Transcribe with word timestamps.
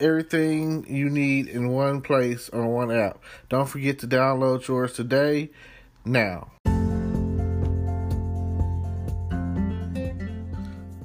everything 0.00 0.86
you 0.88 1.08
need 1.08 1.48
in 1.48 1.68
one 1.68 2.00
place 2.00 2.48
on 2.50 2.66
one 2.68 2.90
app. 2.90 3.22
Don't 3.48 3.68
forget 3.68 3.98
to 4.00 4.06
download 4.06 4.66
yours 4.66 4.92
today. 4.92 5.50
Now. 6.04 6.50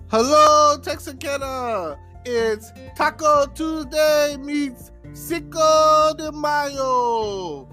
Hello, 0.10 0.78
Texarkana! 0.82 1.98
It's 2.26 2.72
Taco 2.96 3.46
Tuesday 3.48 4.38
meets 4.38 4.92
Cinco 5.14 6.14
de 6.18 6.32
Mayo. 6.32 7.68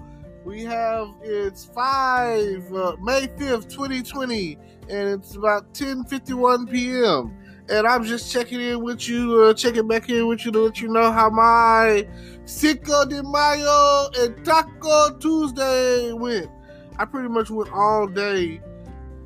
We 0.45 0.63
have 0.63 1.09
it's 1.21 1.65
five 1.65 2.73
uh, 2.73 2.95
May 3.01 3.27
fifth, 3.37 3.71
twenty 3.73 4.01
twenty, 4.01 4.57
and 4.89 5.09
it's 5.09 5.35
about 5.35 5.73
ten 5.73 6.05
fifty 6.05 6.33
one 6.33 6.65
p.m 6.65 7.38
and 7.69 7.87
I'm 7.87 8.03
just 8.03 8.31
checking 8.31 8.59
in 8.59 8.81
with 8.81 9.07
you, 9.07 9.43
uh, 9.43 9.53
checking 9.53 9.87
back 9.87 10.09
in 10.09 10.27
with 10.27 10.45
you 10.45 10.51
to 10.51 10.59
let 10.59 10.81
you 10.81 10.87
know 10.87 11.11
how 11.11 11.29
my 11.29 12.07
Cinco 12.45 13.05
de 13.05 13.21
Mayo 13.23 14.09
and 14.17 14.43
Taco 14.43 15.17
Tuesday 15.17 16.11
went. 16.13 16.49
I 16.97 17.05
pretty 17.05 17.29
much 17.29 17.49
went 17.49 17.71
all 17.71 18.07
day 18.07 18.59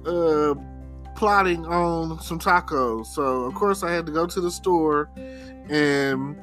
uh, 0.05 0.53
plotting 1.15 1.65
on 1.65 2.19
some 2.21 2.39
tacos. 2.39 3.07
So, 3.07 3.45
of 3.45 3.53
course, 3.55 3.81
I 3.81 3.91
had 3.91 4.05
to 4.07 4.11
go 4.11 4.27
to 4.27 4.41
the 4.41 4.51
store 4.51 5.09
and 5.69 6.35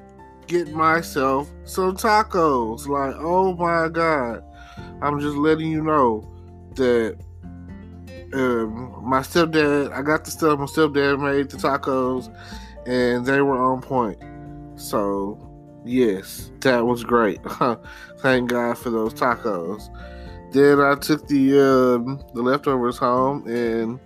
get 0.47 0.73
myself 0.73 1.51
some 1.65 1.97
tacos. 1.97 2.89
Like, 2.89 3.15
oh 3.19 3.55
my 3.55 3.89
God. 3.89 4.43
I'm 5.03 5.21
just 5.21 5.37
letting 5.37 5.71
you 5.71 5.83
know 5.83 6.27
that 6.75 7.19
um, 8.33 8.95
my 9.03 9.21
stepdad, 9.21 9.93
I 9.93 10.03
got 10.03 10.25
the 10.25 10.31
stuff 10.31 10.59
my 10.59 10.67
stepdad 10.67 11.21
made 11.21 11.51
the 11.51 11.57
tacos, 11.57 12.35
and 12.87 13.27
they 13.27 13.41
were 13.41 13.59
on 13.59 13.81
point. 13.81 14.19
So, 14.77 15.39
yes, 15.85 16.51
that 16.61 16.87
was 16.87 17.05
great. 17.05 17.41
Thank 18.19 18.51
God 18.51 18.79
for 18.79 18.91
those 18.91 19.15
tacos. 19.15 19.89
Then 20.53 20.81
I 20.81 20.95
took 20.97 21.27
the 21.29 21.61
um, 21.61 22.25
the 22.35 22.43
leftovers 22.43 22.99
home, 22.99 23.47
and 23.47 24.01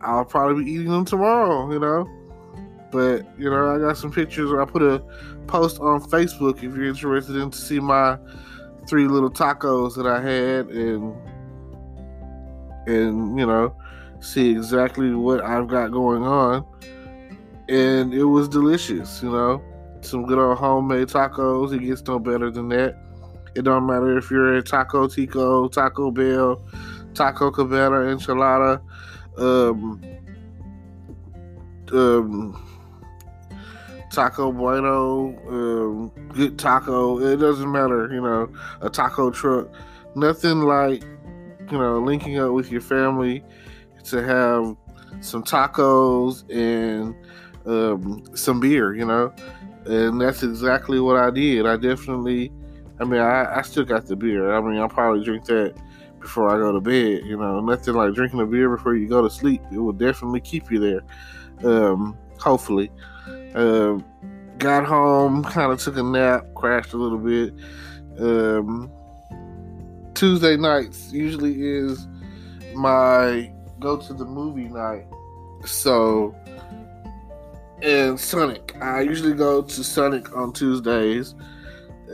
I'll 0.00 0.24
probably 0.24 0.64
be 0.64 0.70
eating 0.70 0.90
them 0.90 1.04
tomorrow. 1.04 1.70
You 1.70 1.78
know, 1.78 2.08
but 2.90 3.26
you 3.38 3.50
know, 3.50 3.74
I 3.74 3.78
got 3.78 3.96
some 3.96 4.10
pictures. 4.12 4.50
I 4.52 4.64
put 4.64 4.82
a 4.82 5.02
post 5.46 5.78
on 5.80 6.00
Facebook 6.02 6.56
if 6.56 6.62
you're 6.62 6.86
interested 6.86 7.36
in 7.36 7.50
to 7.50 7.58
see 7.58 7.80
my 7.80 8.18
three 8.88 9.08
little 9.08 9.30
tacos 9.30 9.94
that 9.96 10.06
I 10.06 10.20
had, 10.20 10.68
and 10.68 11.14
and 12.86 13.38
you 13.38 13.46
know 13.46 13.74
see 14.20 14.50
exactly 14.50 15.14
what 15.14 15.42
I've 15.42 15.68
got 15.68 15.90
going 15.90 16.22
on. 16.22 16.64
And 17.68 18.12
it 18.12 18.24
was 18.24 18.48
delicious, 18.48 19.22
you 19.22 19.30
know. 19.30 19.62
Some 20.02 20.26
good 20.26 20.38
old 20.38 20.58
homemade 20.58 21.08
tacos. 21.08 21.72
It 21.72 21.80
gets 21.80 22.02
no 22.06 22.18
better 22.18 22.50
than 22.50 22.68
that. 22.70 22.96
It 23.54 23.62
don't 23.62 23.86
matter 23.86 24.16
if 24.16 24.30
you're 24.30 24.56
at 24.56 24.66
Taco 24.66 25.08
Tico, 25.08 25.68
Taco 25.68 26.10
Bell, 26.10 26.62
Taco 27.14 27.50
Cabana, 27.50 27.96
Enchilada, 27.96 28.80
um, 29.38 30.00
um, 31.92 32.70
Taco 34.10 34.52
Bueno, 34.52 35.36
um, 35.48 36.12
good 36.32 36.58
taco. 36.58 37.18
It 37.20 37.36
doesn't 37.36 37.70
matter, 37.70 38.12
you 38.12 38.20
know, 38.20 38.48
a 38.80 38.90
taco 38.90 39.30
truck. 39.30 39.68
Nothing 40.14 40.62
like 40.62 41.04
you 41.70 41.78
know, 41.78 41.98
linking 42.00 42.38
up 42.38 42.52
with 42.52 42.70
your 42.70 42.80
family 42.80 43.44
to 44.04 44.22
have 44.22 44.76
some 45.20 45.42
tacos 45.42 46.44
and 46.50 47.14
um, 47.66 48.24
some 48.34 48.60
beer, 48.60 48.94
you 48.94 49.04
know, 49.04 49.32
and 49.86 50.20
that's 50.20 50.42
exactly 50.42 51.00
what 51.00 51.16
I 51.16 51.30
did. 51.30 51.66
I 51.66 51.76
definitely, 51.76 52.52
I 52.98 53.04
mean, 53.04 53.20
I, 53.20 53.58
I 53.58 53.62
still 53.62 53.84
got 53.84 54.06
the 54.06 54.16
beer. 54.16 54.54
I 54.54 54.60
mean, 54.60 54.78
I'll 54.78 54.88
probably 54.88 55.24
drink 55.24 55.44
that 55.46 55.74
before 56.20 56.50
I 56.50 56.58
go 56.58 56.72
to 56.72 56.80
bed. 56.80 57.24
You 57.24 57.36
know, 57.36 57.60
nothing 57.60 57.94
like 57.94 58.14
drinking 58.14 58.40
a 58.40 58.46
beer 58.46 58.74
before 58.74 58.94
you 58.94 59.08
go 59.08 59.22
to 59.22 59.30
sleep. 59.30 59.62
It 59.72 59.78
will 59.78 59.92
definitely 59.92 60.40
keep 60.40 60.70
you 60.70 60.78
there. 60.78 61.02
Um, 61.64 62.16
hopefully. 62.38 62.90
Uh, 63.54 63.98
got 64.58 64.84
home, 64.84 65.42
kind 65.44 65.72
of 65.72 65.78
took 65.78 65.96
a 65.96 66.02
nap, 66.02 66.46
crashed 66.54 66.92
a 66.92 66.96
little 66.96 67.18
bit. 67.18 67.54
Um, 68.18 68.90
Tuesday 70.20 70.54
nights 70.54 71.10
usually 71.10 71.62
is 71.62 72.06
my 72.74 73.50
go 73.78 73.96
to 73.96 74.12
the 74.12 74.26
movie 74.26 74.68
night. 74.68 75.06
So, 75.64 76.34
and 77.80 78.20
Sonic. 78.20 78.76
I 78.82 79.00
usually 79.00 79.32
go 79.32 79.62
to 79.62 79.82
Sonic 79.82 80.36
on 80.36 80.52
Tuesdays. 80.52 81.34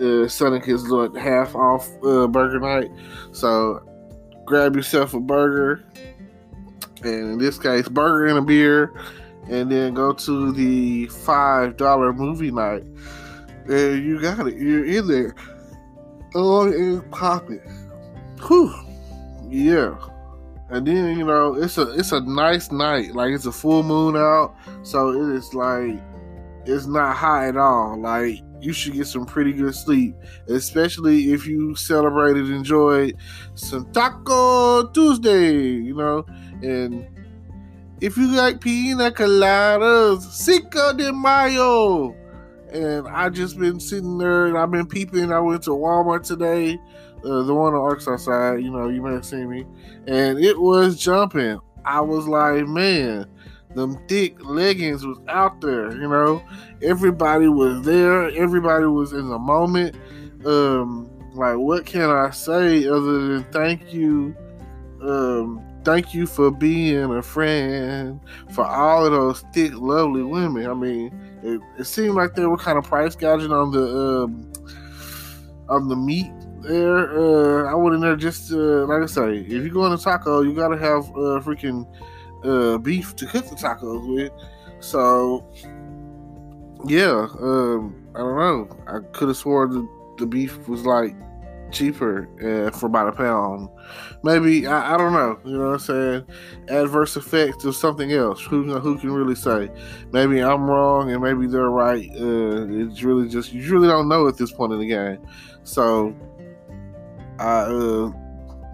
Uh, 0.01 0.29
Sonic 0.29 0.69
is 0.69 0.89
what 0.89 1.17
half 1.17 1.57
off 1.57 1.89
uh, 2.05 2.29
burger 2.29 2.61
night. 2.61 2.93
So, 3.33 3.83
grab 4.45 4.77
yourself 4.77 5.13
a 5.13 5.19
burger, 5.19 5.83
and 7.03 7.33
in 7.33 7.39
this 7.39 7.59
case, 7.59 7.89
burger 7.89 8.27
and 8.27 8.39
a 8.39 8.43
beer, 8.43 8.95
and 9.51 9.69
then 9.69 9.95
go 9.95 10.13
to 10.13 10.53
the 10.53 11.07
five 11.07 11.77
dollar 11.77 12.13
movie 12.13 12.53
night. 12.53 12.85
And 13.67 14.05
you 14.05 14.21
got 14.21 14.47
it. 14.47 14.59
You're 14.59 14.85
in 14.85 15.09
there. 15.09 15.35
Oh, 16.37 16.71
it's 16.71 17.05
popping. 17.11 17.76
Whew. 18.47 18.75
Yeah. 19.49 19.97
And 20.69 20.87
then, 20.87 21.17
you 21.17 21.25
know, 21.25 21.55
it's 21.55 21.79
a 21.79 21.93
it's 21.93 22.13
a 22.13 22.21
nice 22.21 22.73
night. 22.73 23.15
Like 23.15 23.33
it's 23.33 23.47
a 23.47 23.53
full 23.53 23.83
moon 23.83 24.17
out. 24.17 24.57
So 24.83 25.11
it 25.11 25.37
is 25.37 25.55
like 25.55 26.01
it's 26.65 26.87
not 26.87 27.15
high 27.17 27.49
at 27.49 27.57
all. 27.57 28.01
Like 28.01 28.41
you 28.61 28.73
should 28.73 28.95
get 28.95 29.07
some 29.07 29.27
pretty 29.27 29.53
good 29.53 29.75
sleep. 29.75 30.17
Especially 30.49 31.33
if 31.33 31.47
you 31.47 31.77
celebrated, 31.77 32.51
enjoyed 32.51 33.17
some 33.55 33.91
Taco 33.93 34.89
Tuesday, 34.89 35.55
you 35.55 35.95
know. 35.95 36.27
And 36.63 37.07
if 38.01 38.17
you 38.17 38.27
like 38.29 38.61
pina 38.61 39.11
coladas, 39.11 40.23
Cinco 40.23 40.93
de 40.93 41.13
Mayo. 41.13 42.15
And 42.73 43.07
I 43.07 43.29
just 43.29 43.59
been 43.59 43.79
sitting 43.79 44.19
there 44.19 44.47
and 44.47 44.59
I've 44.59 44.73
been 44.73 44.87
peeping. 44.87 45.33
I 45.33 45.39
went 45.39 45.63
to 45.63 45.71
Walmart 45.71 46.25
today 46.25 46.79
uh, 47.25 47.43
the 47.43 47.55
one 47.55 47.75
on 47.75 47.81
Arkansas 47.81 48.17
side, 48.17 48.63
you 48.63 48.71
know, 48.71 48.89
you 48.89 49.03
may 49.03 49.13
have 49.13 49.25
seen 49.25 49.51
me, 49.51 49.65
and 50.07 50.39
it 50.39 50.59
was 50.59 50.99
jumping. 50.99 51.59
I 51.85 52.01
was 52.01 52.27
like, 52.27 52.67
man, 52.67 53.27
them 53.75 53.99
thick 54.09 54.45
leggings 54.45 55.07
was 55.07 55.19
out 55.29 55.61
there, 55.61 55.93
you 55.93 56.09
know. 56.09 56.43
Everybody 56.83 57.49
was 57.49 57.85
there. 57.85 58.31
Everybody 58.31 58.87
was 58.87 59.13
in 59.13 59.29
the 59.29 59.39
moment. 59.39 59.95
Um, 60.45 61.11
like, 61.35 61.57
what 61.59 61.87
can 61.87 62.11
I 62.11 62.31
say 62.31 62.87
other 62.87 63.29
than 63.29 63.45
thank 63.53 63.93
you? 63.93 64.35
Um, 65.03 65.63
thank 65.85 66.15
you 66.15 66.27
for 66.27 66.51
being 66.51 67.15
a 67.15 67.23
friend 67.23 68.19
for 68.51 68.65
all 68.65 69.05
of 69.07 69.13
those 69.13 69.45
thick, 69.53 69.73
lovely 69.75 70.23
women. 70.23 70.67
I 70.67 70.75
mean, 70.75 71.39
it, 71.43 71.61
it 71.79 71.85
seemed 71.85 72.15
like 72.15 72.35
they 72.35 72.47
were 72.47 72.57
kind 72.57 72.79
of 72.79 72.85
price 72.85 73.15
gouging 73.15 73.53
on 73.53 73.71
the 73.71 74.25
um, 74.25 74.53
on 75.69 75.89
the 75.89 75.97
meat 75.97 76.33
there. 76.67 77.19
Uh, 77.19 77.71
I 77.71 77.75
went 77.75 77.95
in 77.95 78.01
there 78.01 78.17
just 78.17 78.53
uh, 78.53 78.87
like 78.87 79.03
I 79.03 79.07
say, 79.07 79.39
if 79.39 79.51
you 79.51 79.71
go 79.71 79.87
in 79.87 79.93
a 79.93 79.99
taco, 79.99 80.43
you 80.43 80.55
gotta 80.55 80.79
have 80.79 81.05
uh, 81.11 81.41
freaking 81.41 81.87
uh, 82.45 82.79
beef 82.79 83.17
to 83.17 83.27
cook 83.27 83.49
the 83.49 83.57
tacos 83.57 84.15
with. 84.15 84.33
So 84.81 85.45
yeah, 86.87 87.27
um, 87.41 88.07
I 88.15 88.19
don't 88.19 88.37
know. 88.37 88.77
I 88.87 88.99
could 89.13 89.29
have 89.29 89.37
swore 89.37 89.67
the, 89.67 89.89
the 90.19 90.27
beef 90.27 90.69
was 90.69 90.85
like 90.85 91.15
cheaper 91.73 92.29
uh, 92.41 92.71
for 92.77 92.87
about 92.87 93.09
a 93.09 93.13
pound. 93.13 93.69
Maybe 94.23 94.67
I, 94.67 94.95
I, 94.95 94.97
don't 94.97 95.13
know. 95.13 95.39
You 95.45 95.59
know 95.59 95.71
what 95.71 95.73
I'm 95.75 95.79
saying? 95.79 96.25
Adverse 96.69 97.17
effects 97.17 97.65
of 97.65 97.77
something 97.77 98.13
else. 98.13 98.41
Who 98.43 98.79
who 98.79 98.99
can 98.99 99.13
really 99.13 99.35
say? 99.35 99.71
Maybe 100.13 100.43
I'm 100.43 100.69
wrong 100.69 101.11
and 101.11 101.23
maybe 101.23 101.47
they're 101.47 101.71
right. 101.71 102.09
Uh, 102.11 102.67
it's 102.69 103.03
really 103.03 103.29
just 103.29 103.53
you 103.53 103.71
really 103.73 103.89
don't 103.89 104.09
know 104.09 104.29
at 104.29 104.37
this 104.37 104.53
point 104.53 104.73
in 104.73 104.81
the 104.81 104.87
game. 104.87 105.19
So 105.65 106.15
I, 107.39 107.61
uh, 107.63 108.13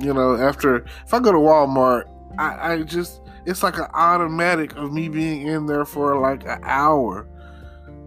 you 0.00 0.14
know, 0.14 0.37
after 0.37 0.85
if 1.05 1.12
I 1.12 1.20
go 1.20 1.32
to 1.32 1.38
Walmart, 1.38 2.05
I, 2.38 2.73
I 2.73 2.82
just 2.82 3.20
it's 3.44 3.62
like 3.62 3.79
an 3.79 3.88
automatic 3.94 4.76
of 4.76 4.93
me 4.93 5.09
being 5.09 5.47
in 5.47 5.67
there 5.67 5.85
for 5.85 6.20
like 6.20 6.44
an 6.44 6.61
hour. 6.62 7.29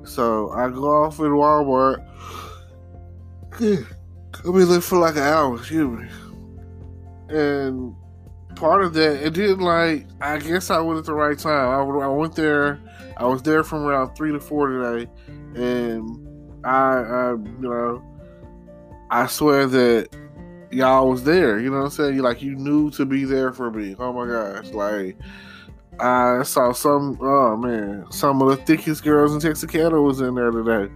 So 0.04 0.52
I 0.52 0.70
go 0.70 1.04
off 1.04 1.20
at 1.20 1.26
Walmart 1.26 2.06
I've 3.56 4.44
been 4.44 4.66
looking 4.66 4.82
for 4.82 5.00
like 5.00 5.16
an 5.16 5.24
hour, 5.24 5.56
excuse 5.56 6.00
me. 6.00 6.08
And 7.30 7.96
part 8.56 8.84
of 8.84 8.94
that, 8.94 9.26
it 9.26 9.34
didn't 9.34 9.60
like, 9.60 10.08
I 10.20 10.40
guess 10.40 10.70
I 10.70 10.80
went 10.80 11.00
at 11.00 11.06
the 11.06 11.14
right 11.14 11.38
time. 11.38 11.70
I, 11.70 12.06
I 12.06 12.08
went 12.08 12.36
there, 12.36 12.80
I 13.18 13.26
was 13.26 13.42
there 13.44 13.64
from 13.64 13.86
around 13.86 14.16
3 14.16 14.34
to 14.34 14.40
4 14.40 14.68
today, 14.68 15.12
and 15.56 16.66
I, 16.66 16.98
I, 16.98 17.32
you 17.32 17.56
know, 17.62 18.04
I 19.10 19.28
swear 19.28 19.68
that 19.68 20.10
y'all 20.76 21.10
was 21.10 21.24
there. 21.24 21.60
You 21.60 21.70
know 21.70 21.78
what 21.78 21.86
I'm 21.86 21.92
saying? 21.92 22.18
Like 22.20 22.42
you 22.42 22.56
knew 22.56 22.92
to 22.92 23.06
be 23.06 23.24
there 23.24 23.54
for 23.54 23.72
me. 23.72 23.96
Oh 23.98 24.14
my 24.14 24.28
gosh! 24.28 24.72
Like 24.72 25.18
I 26.00 26.44
saw 26.44 26.74
some. 26.74 27.18
Oh 27.22 27.56
man, 27.56 28.06
some 28.12 28.42
of 28.42 28.50
the 28.50 28.58
thickest 28.58 29.04
girls 29.04 29.34
in 29.34 29.40
Texarkana 29.40 30.02
was 30.02 30.20
in 30.22 30.36
there 30.36 30.52
today. 30.52 30.94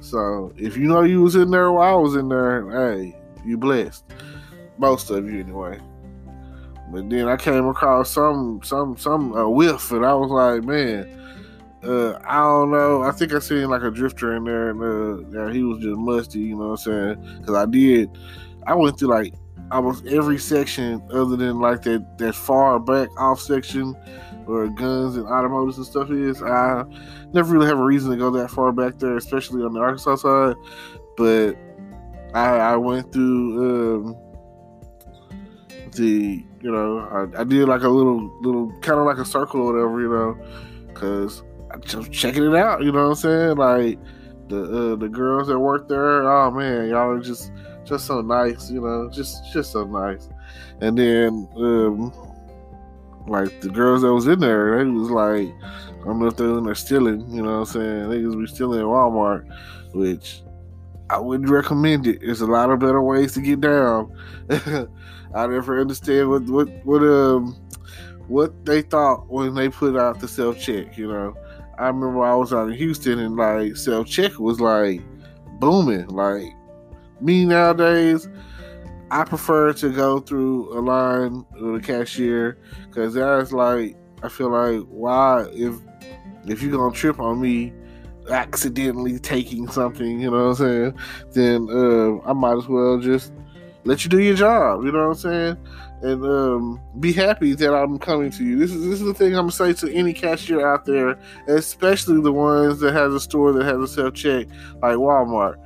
So 0.00 0.52
if 0.56 0.76
you 0.76 0.84
know 0.84 1.02
you 1.02 1.22
was 1.22 1.34
in 1.34 1.50
there 1.50 1.72
while 1.72 1.98
I 1.98 2.00
was 2.00 2.14
in 2.14 2.28
there, 2.28 2.70
hey, 2.70 3.16
you 3.44 3.56
blessed. 3.56 4.04
Most 4.76 5.10
of 5.10 5.30
you 5.30 5.40
anyway. 5.40 5.80
But 6.90 7.08
then 7.08 7.26
I 7.26 7.36
came 7.36 7.66
across 7.66 8.10
some 8.10 8.60
some 8.62 8.96
some 8.98 9.34
a 9.34 9.48
whiff, 9.48 9.90
and 9.90 10.04
I 10.04 10.14
was 10.14 10.30
like, 10.30 10.64
man. 10.64 11.20
Uh, 11.82 12.18
I 12.24 12.36
don't 12.36 12.70
know. 12.70 13.02
I 13.02 13.10
think 13.10 13.34
I 13.34 13.40
seen 13.40 13.68
like 13.68 13.82
a 13.82 13.90
drifter 13.90 14.34
in 14.36 14.44
there, 14.44 14.70
and 14.70 14.80
uh, 14.80 15.28
yeah, 15.38 15.52
he 15.52 15.62
was 15.62 15.82
just 15.82 15.98
musty. 15.98 16.38
You 16.38 16.56
know 16.56 16.68
what 16.68 16.86
I'm 16.86 17.16
saying? 17.18 17.38
Because 17.40 17.54
I 17.54 17.66
did 17.66 18.08
I 18.66 18.74
went 18.74 18.98
through 18.98 19.08
like 19.08 19.34
almost 19.70 20.06
every 20.06 20.38
section 20.38 21.02
other 21.12 21.36
than 21.36 21.60
like 21.60 21.82
that 21.82 22.18
that 22.18 22.34
far 22.34 22.78
back 22.78 23.08
off 23.18 23.40
section 23.40 23.94
where 24.46 24.68
guns 24.68 25.16
and 25.16 25.26
automotives 25.26 25.76
and 25.76 25.86
stuff 25.86 26.10
is. 26.10 26.42
I 26.42 26.84
never 27.32 27.52
really 27.52 27.66
have 27.66 27.78
a 27.78 27.84
reason 27.84 28.10
to 28.10 28.16
go 28.16 28.30
that 28.32 28.50
far 28.50 28.72
back 28.72 28.98
there, 28.98 29.16
especially 29.16 29.62
on 29.62 29.72
the 29.72 29.80
Arkansas 29.80 30.16
side. 30.16 30.56
But 31.16 31.54
I, 32.34 32.58
I 32.58 32.76
went 32.76 33.12
through 33.12 34.04
um, 34.04 34.16
the 35.92 36.44
you 36.60 36.72
know 36.72 36.98
I, 36.98 37.40
I, 37.40 37.44
did 37.44 37.68
like 37.68 37.82
a 37.82 37.88
little 37.88 38.30
little 38.40 38.72
kind 38.80 38.98
of 38.98 39.06
like 39.06 39.18
a 39.18 39.24
circle 39.24 39.60
or 39.60 39.72
whatever 39.72 40.00
you 40.00 40.08
know 40.08 40.88
because 40.88 41.42
I 41.70 41.78
just 41.78 42.12
checking 42.12 42.44
it 42.44 42.54
out. 42.54 42.82
You 42.82 42.92
know 42.92 43.08
what 43.08 43.10
I'm 43.10 43.14
saying? 43.14 43.56
Like 43.56 43.98
the 44.48 44.92
uh, 44.92 44.96
the 44.96 45.08
girls 45.08 45.48
that 45.48 45.58
work 45.58 45.88
there. 45.88 46.30
Oh 46.30 46.50
man, 46.50 46.88
y'all 46.88 47.10
are 47.10 47.20
just 47.20 47.52
just 47.84 48.06
so 48.06 48.20
nice, 48.20 48.70
you 48.70 48.80
know, 48.80 49.10
just 49.10 49.52
just 49.52 49.72
so 49.72 49.84
nice. 49.84 50.28
And 50.80 50.98
then 50.98 51.48
um, 51.56 52.12
like 53.26 53.60
the 53.60 53.68
girls 53.68 54.02
that 54.02 54.12
was 54.12 54.26
in 54.26 54.40
there, 54.40 54.78
they 54.78 54.90
was 54.90 55.10
like, 55.10 55.48
I 56.00 56.04
don't 56.04 56.18
know 56.18 56.26
if 56.26 56.36
they're 56.36 56.58
in 56.58 56.64
there 56.64 56.74
stealing, 56.74 57.28
you 57.30 57.42
know 57.42 57.60
what 57.60 57.68
I'm 57.68 58.06
saying? 58.06 58.10
They 58.10 58.18
was 58.24 58.36
be 58.36 58.46
stealing 58.46 58.80
at 58.80 58.86
Walmart, 58.86 59.46
which 59.94 60.42
I 61.10 61.18
wouldn't 61.18 61.50
recommend 61.50 62.06
it. 62.06 62.20
There's 62.20 62.40
a 62.40 62.46
lot 62.46 62.70
of 62.70 62.80
better 62.80 63.02
ways 63.02 63.34
to 63.34 63.40
get 63.40 63.60
down. 63.60 64.12
I 65.34 65.46
never 65.46 65.80
understand 65.80 66.30
what 66.30 66.44
what 66.44 66.68
what 66.84 67.02
um 67.02 67.56
what 68.28 68.64
they 68.64 68.82
thought 68.82 69.28
when 69.28 69.54
they 69.54 69.68
put 69.68 69.96
out 69.96 70.20
the 70.20 70.28
self 70.28 70.58
check, 70.58 70.96
you 70.96 71.08
know. 71.08 71.34
I 71.78 71.88
remember 71.88 72.24
I 72.24 72.34
was 72.34 72.52
out 72.52 72.68
in 72.68 72.74
Houston 72.74 73.18
and 73.18 73.36
like 73.36 73.76
self 73.76 74.06
check 74.06 74.38
was 74.38 74.60
like 74.60 75.00
booming. 75.58 76.08
Like 76.08 76.52
me 77.20 77.44
nowadays, 77.44 78.28
I 79.10 79.24
prefer 79.24 79.72
to 79.74 79.90
go 79.90 80.20
through 80.20 80.78
a 80.78 80.80
line 80.80 81.44
with 81.60 81.82
a 81.82 81.86
cashier 81.86 82.58
because 82.88 83.14
that's 83.14 83.52
like 83.52 83.96
I 84.22 84.28
feel 84.28 84.50
like 84.50 84.86
why 84.88 85.46
if 85.52 85.74
if 86.46 86.62
you're 86.62 86.72
gonna 86.72 86.94
trip 86.94 87.20
on 87.20 87.40
me 87.40 87.72
accidentally 88.30 89.18
taking 89.18 89.68
something, 89.68 90.20
you 90.20 90.30
know 90.30 90.48
what 90.48 90.60
I'm 90.60 90.94
saying, 90.94 90.98
then 91.32 91.68
uh, 91.70 92.28
I 92.28 92.32
might 92.32 92.56
as 92.56 92.68
well 92.68 92.98
just 92.98 93.32
let 93.84 94.04
you 94.04 94.10
do 94.10 94.20
your 94.20 94.34
job, 94.34 94.84
you 94.84 94.92
know 94.92 95.08
what 95.08 95.08
I'm 95.08 95.14
saying, 95.14 95.56
and 96.02 96.24
um, 96.24 96.80
be 97.00 97.12
happy 97.12 97.54
that 97.54 97.74
I'm 97.74 97.98
coming 97.98 98.30
to 98.32 98.44
you. 98.44 98.58
This 98.58 98.72
is 98.72 98.84
this 98.84 99.00
is 99.00 99.06
the 99.06 99.14
thing 99.14 99.34
I'm 99.34 99.48
gonna 99.48 99.52
say 99.52 99.72
to 99.74 99.94
any 99.94 100.12
cashier 100.12 100.66
out 100.66 100.84
there, 100.84 101.18
especially 101.48 102.20
the 102.20 102.32
ones 102.32 102.80
that 102.80 102.94
has 102.94 103.12
a 103.12 103.20
store 103.20 103.52
that 103.52 103.64
has 103.64 103.78
a 103.78 103.88
self 103.88 104.14
check 104.14 104.46
like 104.82 104.96
Walmart. 104.96 105.56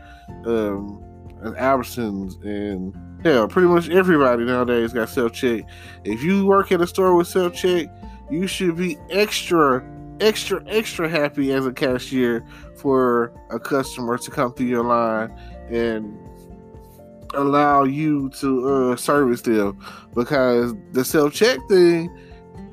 Um, 0.47 1.03
and 1.43 1.55
Albertsons 1.57 2.43
and 2.45 2.95
yeah, 3.25 3.47
pretty 3.49 3.69
much 3.69 3.89
everybody 3.89 4.45
nowadays 4.45 4.93
got 4.93 5.09
self 5.09 5.33
check. 5.33 5.65
If 6.05 6.23
you 6.23 6.47
work 6.47 6.71
at 6.73 6.81
a 6.81 6.87
store 6.87 7.15
with 7.17 7.27
self 7.27 7.55
check, 7.55 7.89
you 8.31 8.47
should 8.47 8.77
be 8.77 8.97
extra, 9.11 9.85
extra, 10.21 10.63
extra 10.67 11.09
happy 11.09 11.53
as 11.53 11.67
a 11.67 11.73
cashier 11.73 12.45
for 12.77 13.33
a 13.51 13.59
customer 13.59 14.19
to 14.19 14.31
come 14.31 14.53
through 14.53 14.67
your 14.67 14.85
line 14.85 15.31
and 15.71 16.17
allow 17.35 17.85
you 17.85 18.31
to 18.31 18.69
uh, 18.69 18.97
service 18.97 19.43
them 19.43 19.79
because 20.15 20.75
the 20.93 21.05
self 21.05 21.33
check 21.33 21.59
thing 21.69 22.15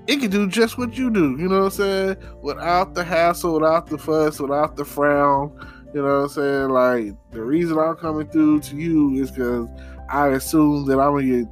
it 0.07 0.19
can 0.19 0.29
do 0.29 0.47
just 0.47 0.77
what 0.77 0.95
you 0.95 1.09
do, 1.09 1.31
you 1.31 1.47
know 1.47 1.63
what 1.63 1.65
I'm 1.65 1.71
saying? 1.71 2.17
Without 2.43 2.93
the 2.93 3.03
hassle, 3.03 3.55
without 3.55 3.87
the 3.87 3.97
fuss, 3.97 4.39
without 4.39 4.75
the 4.75 4.85
frown 4.85 5.51
you 5.95 6.01
know 6.01 6.07
what 6.07 6.23
I'm 6.23 6.29
saying? 6.29 6.69
Like 6.71 7.31
the 7.31 7.41
reason 7.41 7.79
I'm 7.79 7.95
coming 7.95 8.27
through 8.27 8.59
to 8.59 8.75
you 8.75 9.13
is 9.13 9.31
because 9.31 9.69
I 10.09 10.27
assume 10.27 10.85
that 10.87 10.99
I'm 10.99 11.15
gonna 11.15 11.23
get 11.23 11.47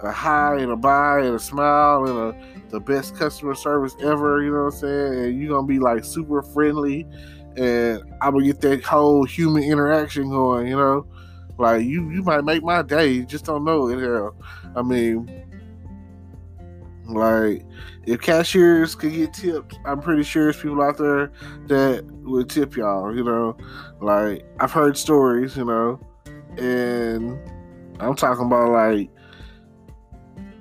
a 0.00 0.10
high 0.10 0.56
and 0.56 0.72
a 0.72 0.76
buy 0.76 1.20
and 1.20 1.34
a 1.34 1.38
smile 1.38 2.06
and 2.06 2.34
a 2.34 2.70
the 2.70 2.80
best 2.80 3.14
customer 3.16 3.54
service 3.54 3.94
ever. 4.02 4.42
You 4.42 4.50
know 4.50 4.64
what 4.64 4.74
I'm 4.74 4.80
saying? 4.80 5.24
And 5.24 5.38
you're 5.38 5.54
gonna 5.54 5.66
be 5.66 5.78
like 5.78 6.06
super 6.06 6.40
friendly, 6.40 7.06
and 7.58 8.02
I'm 8.22 8.32
gonna 8.32 8.46
get 8.46 8.62
that 8.62 8.82
whole 8.82 9.24
human 9.24 9.62
interaction 9.62 10.30
going. 10.30 10.68
You 10.68 10.76
know, 10.76 11.06
like 11.58 11.84
you 11.84 12.10
you 12.10 12.22
might 12.22 12.44
make 12.44 12.62
my 12.62 12.82
day. 12.82 13.08
You 13.08 13.24
just 13.24 13.44
don't 13.44 13.64
know 13.64 13.88
it. 13.88 14.00
Hell, 14.00 14.34
I 14.74 14.82
mean, 14.82 15.44
like 17.06 17.64
if 18.06 18.20
cashiers 18.20 18.94
could 18.94 19.12
get 19.12 19.34
tips, 19.34 19.76
I'm 19.84 20.00
pretty 20.00 20.22
sure 20.22 20.44
there's 20.44 20.56
people 20.56 20.82
out 20.82 20.98
there 20.98 21.32
that 21.66 22.04
would 22.22 22.50
tip 22.50 22.76
y'all, 22.76 23.14
you 23.14 23.24
know. 23.24 23.56
Like 24.00 24.44
I've 24.60 24.72
heard 24.72 24.96
stories, 24.96 25.56
you 25.56 25.64
know, 25.64 26.00
and 26.56 27.38
I'm 28.00 28.14
talking 28.16 28.46
about 28.46 28.70
like 28.70 29.10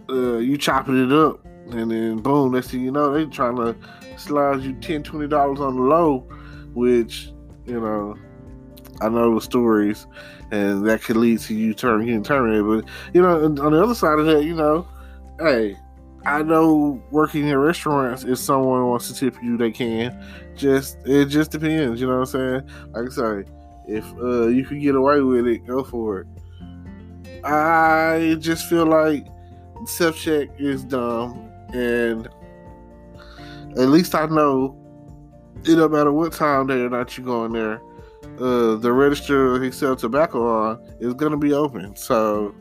uh, 0.10 0.38
you 0.38 0.58
chopping 0.58 1.04
it 1.04 1.12
up 1.12 1.46
and 1.74 1.92
then 1.92 2.18
boom, 2.20 2.54
next 2.54 2.72
thing 2.72 2.82
you 2.82 2.92
know, 2.92 3.14
they 3.14 3.26
trying 3.26 3.56
to 3.56 3.76
slide 4.18 4.62
you 4.62 4.74
10 4.74 5.04
20 5.04 5.28
dollars 5.28 5.60
on 5.60 5.76
the 5.76 5.82
low, 5.82 6.20
which, 6.74 7.32
you 7.66 7.80
know, 7.80 8.16
I 9.02 9.10
know 9.10 9.36
the 9.36 9.42
stories 9.42 10.08
and 10.52 10.86
that 10.86 11.02
could 11.02 11.18
lead 11.18 11.40
to 11.40 11.56
you 11.56 11.74
turning 11.74 12.08
getting 12.08 12.24
terminated. 12.24 12.64
But 12.64 13.14
you 13.14 13.22
know, 13.22 13.44
on 13.46 13.56
the 13.56 13.84
other 13.84 13.96
side 13.96 14.20
of 14.20 14.26
that, 14.28 14.44
you 14.44 14.54
know, 14.54 14.88
hey, 15.40 15.78
I 16.26 16.44
know 16.44 17.02
working 17.10 17.48
in 17.48 17.58
restaurants, 17.58 18.24
if 18.24 18.38
someone 18.38 18.86
wants 18.88 19.08
to 19.08 19.14
tip 19.14 19.42
you, 19.42 19.58
they 19.58 19.72
can. 19.72 20.24
Just 20.56 20.98
it 21.06 21.26
just 21.26 21.52
depends, 21.52 22.00
you 22.00 22.08
know 22.08 22.20
what 22.20 22.36
I'm 22.36 22.64
saying? 22.64 22.70
Like 22.92 23.12
I 23.12 23.44
say, 23.44 23.52
if 23.88 24.06
uh, 24.18 24.48
you 24.48 24.66
can 24.66 24.80
get 24.80 24.96
away 24.96 25.22
with 25.22 25.48
it, 25.48 25.66
go 25.66 25.84
for 25.84 26.22
it. 26.22 26.28
I 27.44 28.36
just 28.40 28.70
feel 28.70 28.86
like 28.86 29.26
self 29.86 30.18
check 30.18 30.50
is 30.60 30.84
dumb, 30.84 31.50
and 31.74 32.28
at 33.78 33.88
least 33.88 34.14
I 34.14 34.28
know 34.28 34.78
it 35.64 35.76
don't 35.76 35.92
matter 35.92 36.12
what 36.12 36.34
time 36.34 36.68
day 36.68 36.82
or 36.82 36.90
not 36.90 37.18
you 37.18 37.24
going 37.24 37.54
there. 37.54 37.82
Uh, 38.42 38.76
the 38.78 38.92
register 38.92 39.62
he 39.62 39.70
sell 39.70 39.96
tobacco 39.96 40.48
on 40.48 40.80
is 41.00 41.14
gonna 41.14 41.38
be 41.38 41.54
open. 41.54 41.96
So, 41.96 42.56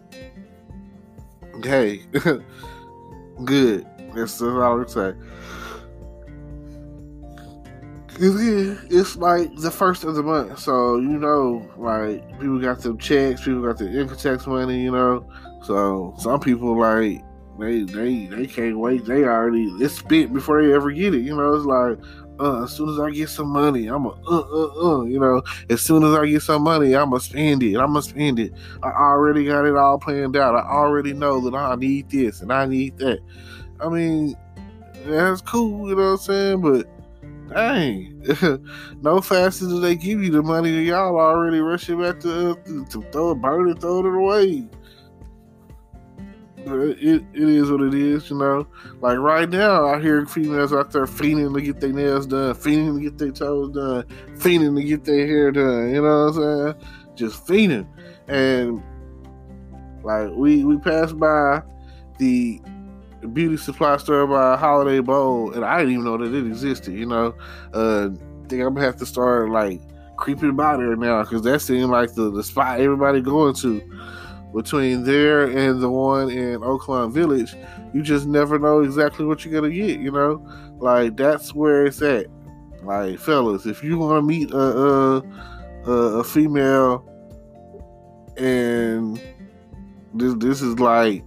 hey. 1.65 2.03
good. 3.45 3.87
That's 4.15 4.41
all 4.43 4.63
I 4.63 4.69
would 4.71 4.91
say. 4.91 5.13
It's 8.23 9.17
like 9.17 9.55
the 9.57 9.71
first 9.71 10.05
of 10.05 10.15
the 10.15 10.23
month, 10.23 10.59
so 10.59 10.97
you 10.97 11.19
know, 11.19 11.67
like 11.79 12.29
people 12.39 12.61
got 12.61 12.81
them 12.81 12.99
checks, 12.99 13.45
people 13.45 13.63
got 13.63 13.79
their 13.79 13.89
income 13.89 14.19
tax 14.19 14.47
money, 14.47 14.83
you 14.83 14.91
know. 14.91 15.27
So 15.63 16.15
some 16.19 16.41
people 16.41 16.79
like 16.79 17.25
they 17.61 17.83
they 17.83 18.27
they 18.27 18.47
can't 18.47 18.79
wait. 18.79 19.05
They 19.05 19.25
already 19.25 19.65
it's 19.79 19.95
spent 19.95 20.33
before 20.33 20.63
they 20.63 20.73
ever 20.73 20.91
get 20.91 21.15
it. 21.15 21.21
You 21.21 21.37
know, 21.37 21.55
it's 21.55 21.67
like 21.67 21.99
uh, 22.41 22.65
as 22.65 22.73
soon 22.73 22.89
as 22.89 22.99
I 22.99 23.11
get 23.11 23.29
some 23.29 23.49
money, 23.49 23.87
I'm 23.87 24.07
a 24.07 24.09
uh 24.09 24.41
uh 24.41 25.01
uh. 25.01 25.05
You 25.05 25.21
know, 25.21 25.43
as 25.69 25.83
soon 25.83 26.03
as 26.03 26.15
I 26.15 26.27
get 26.27 26.43
some 26.43 26.63
money, 26.63 26.97
I'm 26.97 27.11
gonna 27.11 27.21
spend 27.21 27.63
it. 27.63 27.77
I'm 27.77 27.89
gonna 27.89 28.03
spend 28.03 28.39
it. 28.39 28.53
I 28.83 28.89
already 28.89 29.45
got 29.45 29.67
it 29.67 29.77
all 29.77 29.99
planned 29.99 30.37
out. 30.37 30.55
I 30.55 30.67
already 30.69 31.13
know 31.13 31.41
that 31.41 31.55
I 31.55 31.75
need 31.77 32.11
this 32.11 32.41
and 32.41 32.53
I 32.53 32.67
need 32.67 32.97
that. 32.99 33.21
I 33.79 33.89
mean, 33.89 34.37
that's 35.05 35.43
cool. 35.43 35.89
You 35.89 35.97
know 35.97 36.03
what 36.03 36.11
I'm 36.13 36.19
saying? 36.19 36.61
But 36.63 36.89
dang, 37.55 38.63
no 39.03 39.21
faster 39.21 39.67
do 39.67 39.81
they 39.81 39.97
give 39.97 40.23
you 40.23 40.31
the 40.31 40.43
money, 40.43 40.85
y'all 40.85 41.19
already 41.19 41.59
rushing 41.59 42.01
back 42.01 42.21
to, 42.21 42.55
to, 42.65 42.85
to 42.87 43.03
throw 43.11 43.33
it, 43.33 43.43
burn 43.43 43.69
it, 43.69 43.81
throw 43.81 44.01
it 44.01 44.07
away. 44.07 44.69
It, 46.67 47.25
it 47.33 47.49
is 47.49 47.71
what 47.71 47.83
it 47.83 47.95
is, 47.95 48.31
you 48.31 48.39
know. 48.39 48.67
Like 49.01 49.19
right 49.19 49.49
now, 49.49 49.87
I 49.87 50.01
hear 50.01 50.25
females 50.27 50.73
out 50.73 50.91
there 50.91 51.07
fiending 51.07 51.55
to 51.55 51.61
get 51.61 51.81
their 51.81 51.93
nails 51.93 52.27
done, 52.27 52.55
fiending 52.55 52.97
to 52.97 53.03
get 53.03 53.19
their 53.19 53.33
toes 53.33 53.75
done, 53.75 54.05
fiending 54.35 54.77
to 54.77 54.83
get 54.83 55.05
their 55.05 55.27
hair 55.27 55.53
done. 55.53 55.95
You 55.95 56.03
know 56.03 56.27
what 56.27 56.37
I'm 56.37 56.75
saying? 56.75 56.87
Just 57.15 57.47
fiending, 57.47 57.87
and 58.29 58.83
like 60.03 60.31
we 60.31 60.65
we 60.65 60.79
passed 60.79 61.19
by 61.19 61.63
the 62.19 62.61
beauty 63.33 63.57
supply 63.57 63.97
store 63.99 64.27
by 64.27 64.57
Holiday 64.57 65.01
Bowl, 65.01 65.53
and 65.53 65.65
I 65.65 65.79
didn't 65.79 65.93
even 65.93 66.05
know 66.05 66.17
that 66.19 66.35
it 66.35 66.47
existed. 66.47 66.95
You 66.95 67.07
know, 67.07 67.35
uh, 67.73 68.09
think 68.51 68.63
I'm 68.63 68.75
gonna 68.75 68.85
have 68.85 68.97
to 68.97 69.07
start 69.07 69.51
like 69.51 69.81
creeping 70.17 70.55
by 70.57 70.77
there 70.77 70.97
now 70.97 71.23
because 71.23 71.43
that 71.43 71.61
seemed 71.61 71.91
like 71.91 72.15
the 72.15 72.31
the 72.31 72.43
spot 72.43 72.81
everybody 72.81 73.23
going 73.23 73.55
to 73.55 73.81
between 74.53 75.05
there 75.05 75.45
and 75.45 75.81
the 75.81 75.91
one 75.91 76.31
in 76.31 76.63
Oakland 76.63 77.13
Village, 77.13 77.55
you 77.93 78.03
just 78.03 78.27
never 78.27 78.59
know 78.59 78.83
exactly 78.83 79.25
what 79.25 79.45
you're 79.45 79.55
gonna 79.55 79.73
get. 79.73 80.01
You 80.01 80.11
know, 80.11 80.47
like 80.79 81.17
that's 81.17 81.55
where 81.55 81.87
it's 81.87 82.03
at. 82.03 82.27
Like 82.83 83.19
fellas, 83.19 83.67
if 83.67 83.85
you 83.85 83.99
want 83.99 84.19
to 84.19 84.23
meet 84.23 84.51
a, 84.53 85.23
a 85.87 85.91
a 85.91 86.25
female 86.25 87.05
and 88.37 89.21
this 90.15 90.35
this 90.39 90.63
is 90.63 90.79
like 90.79 91.25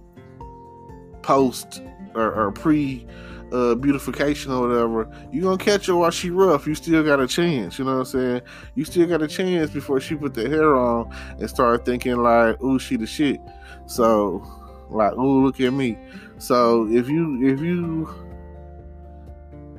post 1.22 1.82
or, 2.14 2.32
or 2.32 2.52
pre 2.52 3.06
uh, 3.52 3.74
beautification 3.74 4.52
or 4.52 4.68
whatever, 4.68 5.08
you 5.32 5.42
gonna 5.42 5.58
catch 5.58 5.86
her 5.86 5.96
while 5.96 6.10
she 6.10 6.30
rough. 6.30 6.66
You 6.66 6.74
still 6.74 7.02
got 7.02 7.20
a 7.20 7.26
chance. 7.26 7.78
You 7.78 7.84
know 7.84 7.92
what 7.92 7.98
I'm 8.00 8.04
saying? 8.06 8.42
You 8.74 8.84
still 8.84 9.06
got 9.06 9.22
a 9.22 9.28
chance 9.28 9.70
before 9.70 10.00
she 10.00 10.14
put 10.14 10.34
the 10.34 10.48
hair 10.48 10.76
on 10.76 11.14
and 11.38 11.48
start 11.48 11.84
thinking 11.84 12.16
like, 12.16 12.60
"Ooh, 12.62 12.78
she 12.78 12.96
the 12.96 13.06
shit." 13.06 13.40
So, 13.86 14.42
like, 14.90 15.14
"Ooh, 15.14 15.44
look 15.44 15.60
at 15.60 15.72
me." 15.72 15.98
So 16.38 16.88
if 16.90 17.08
you 17.08 17.46
if 17.46 17.60
you 17.60 18.08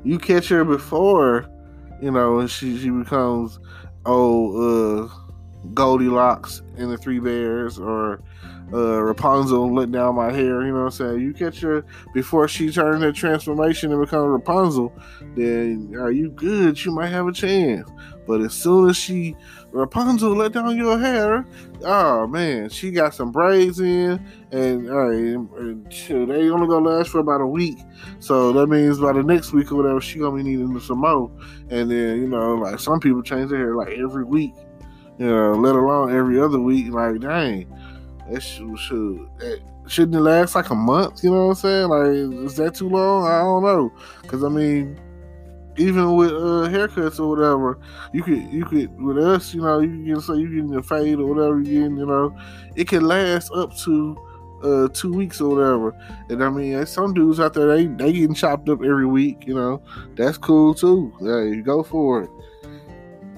you 0.03 0.19
catch 0.19 0.49
her 0.49 0.63
before, 0.63 1.49
you 2.01 2.11
know, 2.11 2.39
and 2.39 2.49
she 2.49 2.77
she 2.77 2.89
becomes 2.89 3.59
oh 4.05 5.05
uh 5.05 5.09
Goldilocks 5.73 6.61
and 6.77 6.91
the 6.91 6.97
Three 6.97 7.19
Bears 7.19 7.79
or 7.79 8.21
uh, 8.73 9.01
Rapunzel 9.01 9.73
let 9.73 9.91
down 9.91 10.15
my 10.15 10.31
hair. 10.31 10.63
You 10.63 10.71
know 10.71 10.79
what 10.79 10.85
I'm 10.85 10.91
saying? 10.91 11.21
You 11.21 11.33
catch 11.33 11.59
her 11.61 11.85
before 12.13 12.47
she 12.47 12.71
turns 12.71 13.01
that 13.01 13.15
transformation 13.15 13.91
and 13.91 14.01
becomes 14.01 14.27
Rapunzel, 14.27 14.93
then 15.35 15.93
are 15.97 16.11
you 16.11 16.31
good? 16.31 16.83
You 16.83 16.91
might 16.91 17.07
have 17.07 17.27
a 17.27 17.31
chance. 17.31 17.89
But 18.27 18.41
as 18.41 18.53
soon 18.53 18.89
as 18.89 18.97
she 18.97 19.35
Rapunzel 19.71 20.35
let 20.35 20.53
down 20.53 20.77
your 20.77 20.97
hair, 20.97 21.45
oh 21.83 22.25
man, 22.25 22.69
she 22.69 22.89
got 22.89 23.13
some 23.13 23.31
braids 23.31 23.79
in, 23.79 24.25
and, 24.51 24.89
uh, 24.89 25.09
and 25.09 25.85
they 25.91 26.49
only 26.49 26.67
gonna 26.67 26.89
last 26.89 27.09
for 27.09 27.19
about 27.19 27.41
a 27.41 27.47
week. 27.47 27.77
So 28.19 28.51
that 28.53 28.67
means 28.67 28.99
by 28.99 29.13
the 29.13 29.21
next 29.21 29.53
week 29.53 29.71
or 29.71 29.75
whatever, 29.75 30.01
she 30.01 30.17
gonna 30.17 30.37
be 30.37 30.43
needing 30.43 30.79
some 30.79 30.99
more. 30.99 31.29
And 31.69 31.91
then 31.91 32.21
you 32.21 32.27
know, 32.27 32.55
like 32.55 32.79
some 32.79 32.99
people 32.99 33.21
change 33.21 33.51
their 33.51 33.59
hair 33.59 33.75
like 33.75 33.89
every 33.89 34.23
week, 34.23 34.53
you 35.19 35.27
know, 35.27 35.51
let 35.51 35.75
alone 35.75 36.15
every 36.15 36.39
other 36.39 36.59
week. 36.59 36.91
Like 36.91 37.19
dang 37.19 37.67
that 38.29 38.41
should, 38.41 38.77
should 38.79 39.29
that 39.39 39.61
shouldn't 39.87 40.15
it 40.15 40.21
last 40.21 40.55
like 40.55 40.69
a 40.69 40.75
month? 40.75 41.23
You 41.23 41.31
know 41.31 41.47
what 41.47 41.49
I'm 41.49 41.55
saying? 41.55 41.89
Like, 41.89 42.45
is 42.45 42.55
that 42.55 42.75
too 42.75 42.89
long? 42.89 43.25
I 43.25 43.39
don't 43.39 43.63
know. 43.63 43.91
Cause 44.27 44.43
I 44.43 44.49
mean, 44.49 44.99
even 45.77 46.15
with 46.15 46.31
uh, 46.31 46.69
haircuts 46.69 47.19
or 47.19 47.29
whatever, 47.29 47.79
you 48.13 48.23
could 48.23 48.41
you 48.51 48.65
could 48.65 48.99
with 48.99 49.17
us, 49.17 49.53
you 49.53 49.61
know, 49.61 49.79
you 49.79 49.89
can 49.89 50.05
get 50.05 50.21
say 50.21 50.35
you 50.35 50.67
get 50.67 50.77
a 50.77 50.83
fade 50.83 51.19
or 51.19 51.25
whatever 51.27 51.59
you 51.59 51.81
getting, 51.81 51.97
you 51.97 52.05
know, 52.05 52.35
it 52.75 52.87
can 52.87 53.03
last 53.05 53.51
up 53.51 53.75
to 53.77 54.17
uh, 54.63 54.87
two 54.93 55.13
weeks 55.13 55.41
or 55.41 55.55
whatever. 55.55 55.95
And 56.29 56.43
I 56.43 56.49
mean, 56.49 56.85
some 56.85 57.13
dudes 57.13 57.39
out 57.39 57.53
there 57.53 57.67
they 57.67 57.87
they 57.87 58.13
getting 58.13 58.33
chopped 58.33 58.69
up 58.69 58.83
every 58.83 59.05
week, 59.05 59.45
you 59.45 59.53
know, 59.53 59.81
that's 60.15 60.37
cool 60.37 60.73
too. 60.73 61.13
Yeah, 61.21 61.61
go 61.61 61.83
for 61.83 62.23
it. 62.23 62.29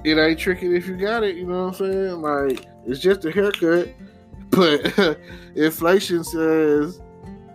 It 0.04 0.18
ain't 0.18 0.40
tricky 0.40 0.76
if 0.76 0.88
you 0.88 0.96
got 0.96 1.24
it, 1.24 1.36
you 1.36 1.46
know 1.46 1.66
what 1.66 1.82
I'm 1.82 1.92
saying? 1.92 2.22
Like 2.22 2.66
it's 2.86 3.00
just 3.00 3.26
a 3.26 3.32
haircut 3.32 3.90
but 4.50 5.18
inflation 5.56 6.24
says 6.24 7.00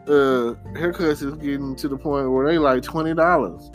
uh, 0.07 0.55
haircuts 0.75 1.23
is 1.23 1.35
getting 1.35 1.77
to 1.77 1.89
the 1.89 1.97
point 1.97 2.31
where 2.31 2.47
they 2.47 2.59
like 2.59 2.83
twenty 2.83 3.15
dollars. 3.15 3.71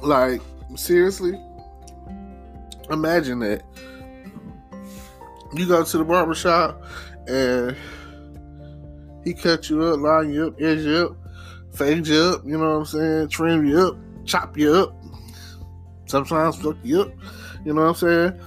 Like 0.00 0.40
seriously, 0.76 1.40
imagine 2.90 3.40
that. 3.40 3.62
You 5.54 5.66
go 5.66 5.84
to 5.84 5.98
the 5.98 6.04
barber 6.04 6.34
shop 6.34 6.82
and 7.28 7.76
he 9.24 9.34
cut 9.34 9.68
you 9.68 9.82
up, 9.82 10.00
line 10.00 10.32
you 10.32 10.48
up, 10.48 10.60
edge 10.60 10.80
you 10.80 10.96
up, 10.96 11.16
fade 11.74 12.06
you 12.06 12.20
up, 12.20 12.42
you 12.44 12.58
know 12.58 12.78
what 12.78 12.78
I'm 12.78 12.84
saying, 12.86 13.28
trim 13.28 13.66
you 13.66 13.78
up, 13.78 13.96
chop 14.24 14.56
you 14.56 14.72
up, 14.74 15.01
sometimes 16.12 16.56
fuck 16.56 16.76
you 16.84 17.02
up. 17.02 17.12
You 17.64 17.74
know 17.74 17.82
what 17.82 17.88
I'm 17.88 17.94
saying? 17.94 18.40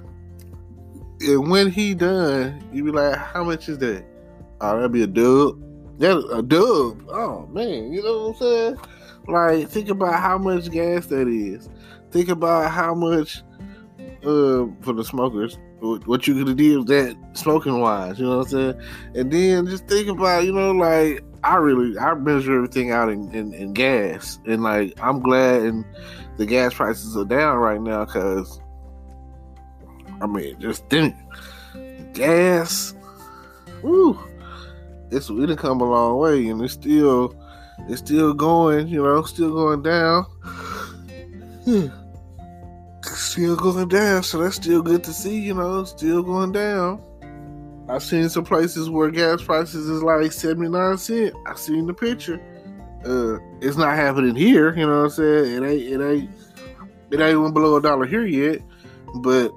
And 1.21 1.49
when 1.49 1.69
he 1.69 1.93
done, 1.93 2.63
you 2.71 2.83
be 2.83 2.91
like, 2.91 3.17
how 3.17 3.43
much 3.43 3.67
is 3.67 3.77
that? 3.79 4.05
Oh, 4.61 4.75
that'd 4.75 4.91
be 4.91 5.03
a 5.03 5.07
dub. 5.07 5.61
That 5.99 6.17
a 6.31 6.41
dub. 6.41 7.07
Oh 7.09 7.47
man, 7.51 7.91
you 7.91 8.03
know 8.03 8.29
what 8.29 8.29
I'm 8.29 8.35
saying? 8.35 8.77
Like, 9.27 9.69
think 9.69 9.89
about 9.89 10.19
how 10.19 10.37
much 10.37 10.69
gas 10.69 11.07
that 11.07 11.27
is. 11.27 11.69
Think 12.11 12.29
about 12.29 12.71
how 12.71 12.93
much 12.93 13.43
uh 14.23 14.65
for 14.81 14.93
the 14.93 15.03
smokers 15.03 15.57
what 15.79 16.27
you 16.27 16.33
could 16.33 16.47
have 16.47 16.57
did 16.57 16.77
with 16.77 16.87
that 16.87 17.17
smoking 17.33 17.79
wise, 17.79 18.19
you 18.19 18.25
know 18.25 18.39
what 18.39 18.47
I'm 18.47 18.51
saying? 18.51 18.81
And 19.15 19.31
then 19.31 19.67
just 19.67 19.87
think 19.87 20.07
about, 20.07 20.45
you 20.45 20.51
know, 20.51 20.71
like 20.71 21.23
I 21.43 21.57
really 21.57 21.97
I 21.97 22.13
measure 22.15 22.55
everything 22.55 22.91
out 22.91 23.09
in, 23.09 23.31
in, 23.33 23.53
in 23.53 23.73
gas, 23.73 24.39
and 24.45 24.63
like 24.63 24.93
I'm 25.01 25.19
glad 25.19 25.61
and 25.61 25.85
the 26.37 26.45
gas 26.45 26.73
prices 26.73 27.15
are 27.15 27.25
down 27.25 27.57
right 27.57 27.81
now 27.81 28.05
because 28.05 28.59
I 30.21 30.27
mean, 30.27 30.59
just 30.59 30.87
think 30.89 31.15
gas. 32.13 32.93
Woo, 33.81 34.17
it's 35.11 35.29
we 35.29 35.45
done 35.45 35.57
come 35.57 35.81
a 35.81 35.89
long 35.89 36.17
way, 36.17 36.47
and 36.47 36.61
it's 36.61 36.73
still 36.73 37.35
it's 37.87 37.99
still 37.99 38.33
going, 38.33 38.87
you 38.87 39.03
know, 39.03 39.21
still 39.23 39.53
going 39.53 39.83
down. 39.83 40.25
still 43.03 43.55
going 43.55 43.89
down, 43.89 44.23
so 44.23 44.39
that's 44.39 44.55
still 44.55 44.81
good 44.81 45.03
to 45.03 45.13
see, 45.13 45.39
you 45.39 45.53
know, 45.53 45.83
still 45.83 46.23
going 46.23 46.51
down. 46.51 47.01
I've 47.87 48.01
seen 48.01 48.29
some 48.29 48.45
places 48.45 48.89
where 48.89 49.11
gas 49.11 49.43
prices 49.43 49.87
is 49.87 50.01
like 50.01 50.31
79 50.31 50.97
cents. 50.97 51.35
I 51.45 51.55
seen 51.55 51.85
the 51.85 51.93
picture. 51.93 52.41
Uh, 53.05 53.37
it's 53.61 53.77
not 53.77 53.95
happening 53.95 54.35
here, 54.35 54.75
you 54.75 54.85
know 54.85 55.03
what 55.03 55.05
I'm 55.05 55.09
saying? 55.11 55.63
It 55.63 55.67
ain't 55.67 55.81
it 55.81 56.01
ain't 56.01 56.29
it 57.11 57.19
ain't 57.19 57.39
even 57.39 57.53
below 57.53 57.75
a 57.75 57.81
dollar 57.81 58.05
here 58.05 58.25
yet. 58.25 58.61
But 59.15 59.49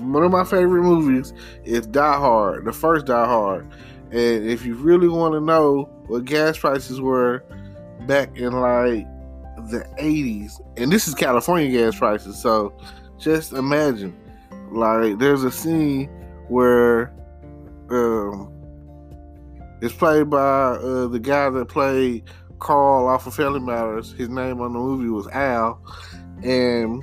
one 0.00 0.22
of 0.22 0.30
my 0.30 0.44
favorite 0.44 0.82
movies 0.82 1.32
is 1.64 1.86
Die 1.86 2.18
Hard, 2.18 2.64
the 2.64 2.72
first 2.72 3.06
Die 3.06 3.24
Hard. 3.24 3.66
And 4.10 4.48
if 4.48 4.64
you 4.64 4.74
really 4.74 5.08
want 5.08 5.34
to 5.34 5.40
know 5.40 5.84
what 6.06 6.24
gas 6.24 6.58
prices 6.58 7.00
were 7.00 7.44
back 8.06 8.36
in 8.36 8.52
like 8.52 9.06
the 9.70 9.86
80s, 9.98 10.60
and 10.76 10.92
this 10.92 11.08
is 11.08 11.14
California 11.14 11.70
gas 11.70 11.98
prices, 11.98 12.40
so 12.40 12.76
just 13.18 13.52
imagine 13.52 14.16
like 14.70 15.18
there's 15.18 15.44
a 15.44 15.50
scene 15.50 16.08
where 16.48 17.12
um, 17.90 18.52
it's 19.80 19.94
played 19.94 20.30
by 20.30 20.38
uh, 20.38 21.06
the 21.06 21.20
guy 21.20 21.50
that 21.50 21.68
played 21.68 22.24
Carl 22.58 23.06
off 23.06 23.26
of 23.26 23.34
Family 23.34 23.60
Matters. 23.60 24.12
His 24.12 24.28
name 24.28 24.60
on 24.60 24.72
the 24.72 24.78
movie 24.78 25.08
was 25.08 25.28
Al, 25.28 25.80
and 26.42 27.02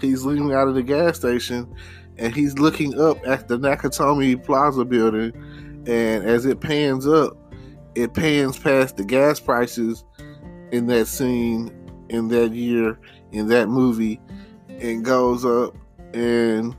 he's 0.00 0.24
leaving 0.24 0.52
out 0.52 0.68
of 0.68 0.74
the 0.74 0.82
gas 0.82 1.16
station, 1.16 1.72
and 2.18 2.34
he's 2.34 2.58
looking 2.58 2.98
up 3.00 3.18
at 3.26 3.48
the 3.48 3.58
Nakatomi 3.58 4.42
Plaza 4.44 4.84
building, 4.84 5.32
and 5.86 6.24
as 6.24 6.46
it 6.46 6.60
pans 6.60 7.06
up, 7.06 7.36
it 7.94 8.14
pans 8.14 8.58
past 8.58 8.96
the 8.96 9.04
gas 9.04 9.40
prices 9.40 10.04
in 10.70 10.86
that 10.86 11.06
scene 11.06 11.78
in 12.08 12.28
that 12.28 12.52
year 12.52 12.98
in 13.32 13.48
that 13.48 13.68
movie, 13.68 14.20
and 14.68 15.04
goes 15.04 15.44
up 15.44 15.74
and 16.14 16.76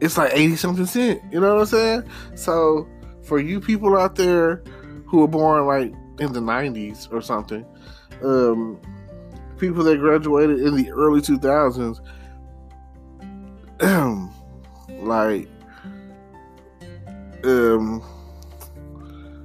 it's 0.00 0.18
like 0.18 0.30
80 0.34 0.56
something 0.56 0.86
cent. 0.86 1.22
You 1.32 1.40
know 1.40 1.54
what 1.54 1.60
I'm 1.60 1.66
saying? 1.66 2.02
So 2.34 2.88
for 3.26 3.38
you 3.40 3.60
people 3.60 3.96
out 3.96 4.16
there 4.16 4.62
who 5.06 5.18
were 5.18 5.28
born 5.28 5.66
like 5.66 5.92
in 6.18 6.32
the 6.32 6.40
90s 6.40 7.12
or 7.12 7.20
something, 7.20 7.64
um, 8.22 8.80
people 9.58 9.84
that 9.84 9.98
graduated 9.98 10.60
in 10.60 10.76
the 10.76 10.90
early 10.90 11.20
2000s, 11.20 12.00
like, 15.02 15.48
um, 17.44 18.02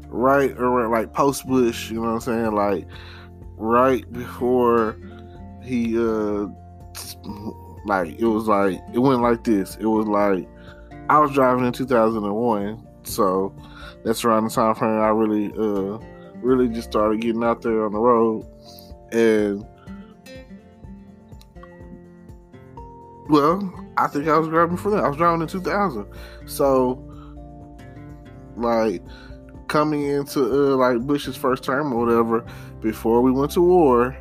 right 0.08 0.52
around 0.52 0.92
like 0.92 1.14
post 1.14 1.46
Bush, 1.48 1.90
you 1.92 1.98
know 1.98 2.14
what 2.14 2.14
I'm 2.14 2.20
saying? 2.22 2.52
Like, 2.52 2.88
right 3.58 4.12
before 4.12 4.98
he, 5.62 5.98
uh, 5.98 6.48
Like 7.86 8.20
it 8.20 8.26
was 8.26 8.48
like 8.48 8.80
it 8.94 9.00
went 9.00 9.22
like 9.22 9.44
this. 9.44 9.76
It 9.80 9.86
was 9.86 10.08
like 10.08 10.48
I 11.10 11.20
was 11.20 11.32
driving 11.32 11.66
in 11.66 11.74
2001, 11.74 12.88
so 13.04 13.56
that's 14.04 14.24
around 14.24 14.46
the 14.46 14.50
time 14.50 14.76
frame 14.76 15.00
I 15.00 15.10
really, 15.10 15.52
uh, 15.54 16.00
really 16.42 16.68
just 16.68 16.90
started 16.90 17.22
getting 17.22 17.44
out 17.44 17.62
there 17.62 17.86
on 17.86 17.92
the 17.92 18.00
road, 18.00 18.46
and 19.12 19.66
well, 23.30 23.74
I 23.98 24.08
think 24.08 24.28
I 24.28 24.38
was 24.38 24.48
driving 24.48 24.78
for 24.78 24.92
that. 24.92 25.04
I 25.04 25.08
was 25.08 25.18
driving 25.18 25.42
in 25.42 25.48
2000, 25.48 26.08
so 26.46 27.08
like 28.56 29.02
coming 29.68 30.04
into 30.04 30.42
uh, 30.42 30.76
like 30.76 31.00
Bush's 31.08 31.38
first 31.38 31.64
term 31.64 31.94
or 31.94 32.06
whatever, 32.06 32.46
before 32.82 33.22
we 33.22 33.32
went 33.32 33.52
to 33.52 33.62
war, 33.62 34.18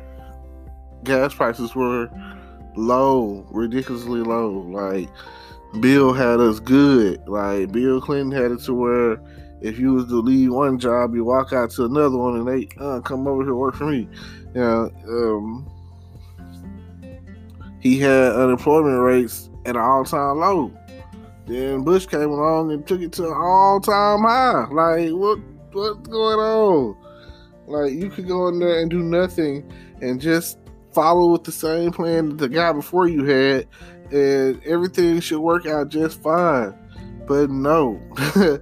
gas 1.03 1.33
prices 1.33 1.75
were 1.75 2.09
low, 2.75 3.45
ridiculously 3.51 4.21
low. 4.21 4.49
Like 4.69 5.09
Bill 5.79 6.13
had 6.13 6.39
us 6.39 6.59
good. 6.59 7.27
Like 7.27 7.71
Bill 7.71 8.01
Clinton 8.01 8.31
had 8.31 8.51
it 8.51 8.61
to 8.61 8.73
where 8.73 9.21
if 9.61 9.79
you 9.79 9.93
was 9.93 10.07
to 10.07 10.19
leave 10.19 10.51
one 10.51 10.79
job, 10.79 11.13
you 11.15 11.23
walk 11.23 11.53
out 11.53 11.71
to 11.71 11.85
another 11.85 12.17
one, 12.17 12.35
and 12.35 12.47
they 12.47 12.67
uh, 12.79 12.99
come 13.01 13.27
over 13.27 13.43
here 13.43 13.55
work 13.55 13.75
for 13.75 13.85
me. 13.85 14.07
You 14.53 14.61
know, 14.61 14.91
um, 15.07 15.71
he 17.79 17.99
had 17.99 18.33
unemployment 18.33 19.01
rates 19.01 19.49
at 19.65 19.75
an 19.75 19.81
all 19.81 20.03
time 20.03 20.39
low. 20.39 20.71
Then 21.47 21.83
Bush 21.83 22.05
came 22.05 22.29
along 22.29 22.71
and 22.71 22.85
took 22.87 23.01
it 23.01 23.11
to 23.13 23.25
an 23.25 23.33
all 23.33 23.79
time 23.79 24.21
high. 24.21 24.67
Like 24.71 25.11
what 25.11 25.39
what's 25.71 26.07
going 26.07 26.39
on? 26.39 26.97
Like 27.67 27.93
you 27.93 28.09
could 28.09 28.27
go 28.27 28.47
in 28.47 28.59
there 28.59 28.81
and 28.81 28.89
do 28.89 29.01
nothing 29.01 29.71
and 30.01 30.19
just 30.19 30.57
follow 30.93 31.31
with 31.31 31.43
the 31.43 31.51
same 31.51 31.91
plan 31.91 32.29
that 32.29 32.37
the 32.37 32.49
guy 32.49 32.71
before 32.71 33.07
you 33.07 33.23
had, 33.25 33.67
and 34.11 34.63
everything 34.65 35.19
should 35.19 35.39
work 35.39 35.65
out 35.65 35.89
just 35.89 36.21
fine. 36.21 36.73
But 37.27 37.49
no, 37.49 37.99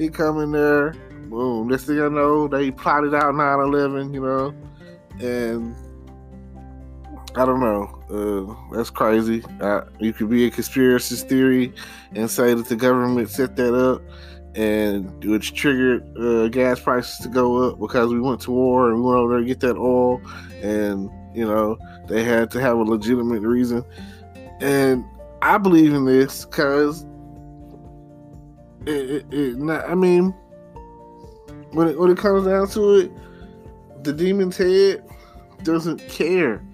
he 0.00 0.08
come 0.08 0.40
in 0.40 0.50
there, 0.50 0.92
boom. 1.28 1.68
Next 1.68 1.84
thing 1.84 2.00
I 2.00 2.08
know, 2.08 2.48
they 2.48 2.70
plotted 2.70 3.14
out 3.14 3.34
9/11, 3.34 4.14
you 4.14 4.22
know, 4.22 4.54
and 5.20 5.76
I 7.36 7.44
don't 7.44 7.60
know. 7.60 7.84
Uh, 8.10 8.74
that's 8.74 8.88
crazy. 8.88 9.44
You 9.98 10.12
could 10.14 10.30
be 10.30 10.46
a 10.46 10.50
conspiracy 10.50 11.16
theory 11.16 11.74
and 12.14 12.30
say 12.30 12.54
that 12.54 12.66
the 12.66 12.76
government 12.76 13.28
set 13.28 13.56
that 13.56 13.74
up 13.74 14.02
and 14.56 15.22
which 15.22 15.54
triggered 15.54 16.02
uh, 16.18 16.48
gas 16.48 16.80
prices 16.80 17.18
to 17.18 17.28
go 17.28 17.68
up 17.68 17.78
because 17.78 18.10
we 18.10 18.20
went 18.20 18.40
to 18.40 18.50
war 18.50 18.88
and 18.88 18.96
we 18.96 19.06
went 19.06 19.18
over 19.18 19.34
there 19.34 19.40
to 19.40 19.46
get 19.46 19.60
that 19.60 19.76
oil 19.76 20.20
and 20.62 21.10
you 21.34 21.44
know, 21.44 21.78
they 22.08 22.24
had 22.24 22.50
to 22.52 22.60
have 22.60 22.78
a 22.78 22.82
legitimate 22.82 23.42
reason. 23.42 23.84
And 24.60 25.04
I 25.42 25.58
believe 25.58 25.92
in 25.92 26.06
this 26.06 26.44
because 26.46 27.04
it, 28.86 29.10
it, 29.10 29.26
it 29.34 29.58
not, 29.58 29.88
I 29.88 29.94
mean, 29.94 30.34
when 31.72 31.88
it, 31.88 31.98
when 31.98 32.10
it 32.10 32.18
comes 32.18 32.46
down 32.46 32.68
to 32.70 32.94
it, 32.96 33.12
the 34.02 34.12
demon's 34.12 34.56
head 34.56 35.04
doesn't 35.62 36.06
care. 36.08 36.64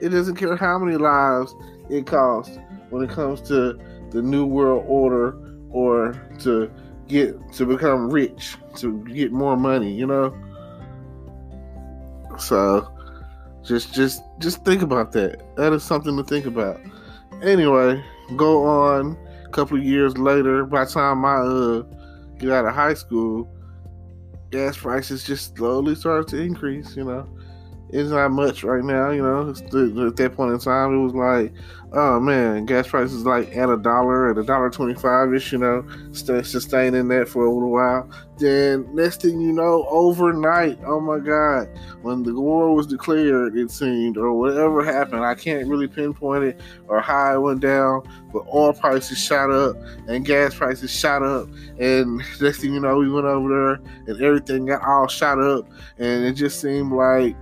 It 0.00 0.10
doesn't 0.10 0.36
care 0.36 0.56
how 0.56 0.78
many 0.78 0.96
lives 0.96 1.54
it 1.90 2.06
costs 2.06 2.58
when 2.90 3.02
it 3.02 3.10
comes 3.10 3.40
to 3.42 3.78
the 4.10 4.22
new 4.22 4.46
world 4.46 4.84
order 4.86 5.38
or 5.70 6.12
to 6.40 6.70
get 7.08 7.52
to 7.54 7.66
become 7.66 8.10
rich, 8.10 8.56
to 8.76 9.04
get 9.04 9.32
more 9.32 9.56
money, 9.56 9.92
you 9.92 10.06
know. 10.06 10.36
So 12.38 12.88
just 13.62 13.92
just 13.92 14.22
just 14.38 14.64
think 14.64 14.82
about 14.82 15.12
that. 15.12 15.42
That 15.56 15.72
is 15.72 15.82
something 15.82 16.16
to 16.16 16.24
think 16.24 16.46
about. 16.46 16.80
Anyway, 17.42 18.02
go 18.36 18.64
on. 18.64 19.16
Couple 19.52 19.76
of 19.78 19.84
years 19.84 20.16
later, 20.16 20.64
by 20.64 20.84
the 20.84 20.90
time 20.90 21.24
I 21.24 21.36
uh, 21.36 21.82
get 22.38 22.50
out 22.50 22.64
of 22.64 22.74
high 22.74 22.94
school, 22.94 23.54
gas 24.50 24.78
prices 24.78 25.24
just 25.24 25.56
slowly 25.56 25.94
started 25.94 26.28
to 26.28 26.40
increase. 26.40 26.96
You 26.96 27.04
know, 27.04 27.28
it's 27.92 28.10
not 28.10 28.30
much 28.30 28.64
right 28.64 28.82
now. 28.82 29.10
You 29.10 29.22
know, 29.22 29.50
at 29.50 30.16
that 30.16 30.32
point 30.34 30.52
in 30.52 30.58
time, 30.58 30.94
it 30.94 31.02
was 31.02 31.14
like, 31.14 31.52
oh 31.92 32.18
man, 32.18 32.64
gas 32.64 32.88
prices 32.88 33.26
like 33.26 33.54
at 33.54 33.68
a 33.68 33.76
dollar, 33.76 34.30
at 34.30 34.38
a 34.38 34.42
dollar 34.42 34.70
twenty-five 34.70 35.32
ish. 35.34 35.52
You 35.52 35.58
know, 35.58 35.86
sustaining 36.12 37.08
that 37.08 37.28
for 37.28 37.44
a 37.44 37.52
little 37.52 37.70
while. 37.70 38.10
Then 38.38 38.88
next 38.94 39.20
thing 39.20 39.40
you 39.40 39.52
know, 39.52 39.86
overnight, 39.88 40.78
oh 40.86 41.00
my 41.00 41.18
God, 41.18 41.68
when 42.00 42.22
the 42.22 42.34
war 42.34 42.74
was 42.74 42.86
declared, 42.86 43.56
it 43.56 43.70
seemed, 43.70 44.16
or 44.16 44.32
whatever 44.32 44.82
happened, 44.82 45.22
I 45.22 45.34
can't 45.34 45.68
really 45.68 45.86
pinpoint 45.86 46.44
it 46.44 46.60
or 46.88 47.00
how 47.02 47.34
it 47.34 47.40
went 47.40 47.60
down. 47.60 48.02
But 48.32 48.46
oil 48.52 48.72
prices 48.72 49.18
shot 49.18 49.52
up 49.52 49.76
and 50.08 50.24
gas 50.24 50.54
prices 50.54 50.90
shot 50.90 51.22
up, 51.22 51.46
and 51.78 52.16
next 52.40 52.62
thing 52.62 52.72
you 52.72 52.80
know, 52.80 52.96
we 52.96 53.10
went 53.10 53.26
over 53.26 53.48
there 53.48 53.92
and 54.06 54.22
everything 54.22 54.64
got 54.64 54.82
all 54.82 55.08
shot 55.08 55.38
up, 55.38 55.68
and 55.98 56.24
it 56.24 56.32
just 56.32 56.58
seemed 56.58 56.92
like 56.92 57.36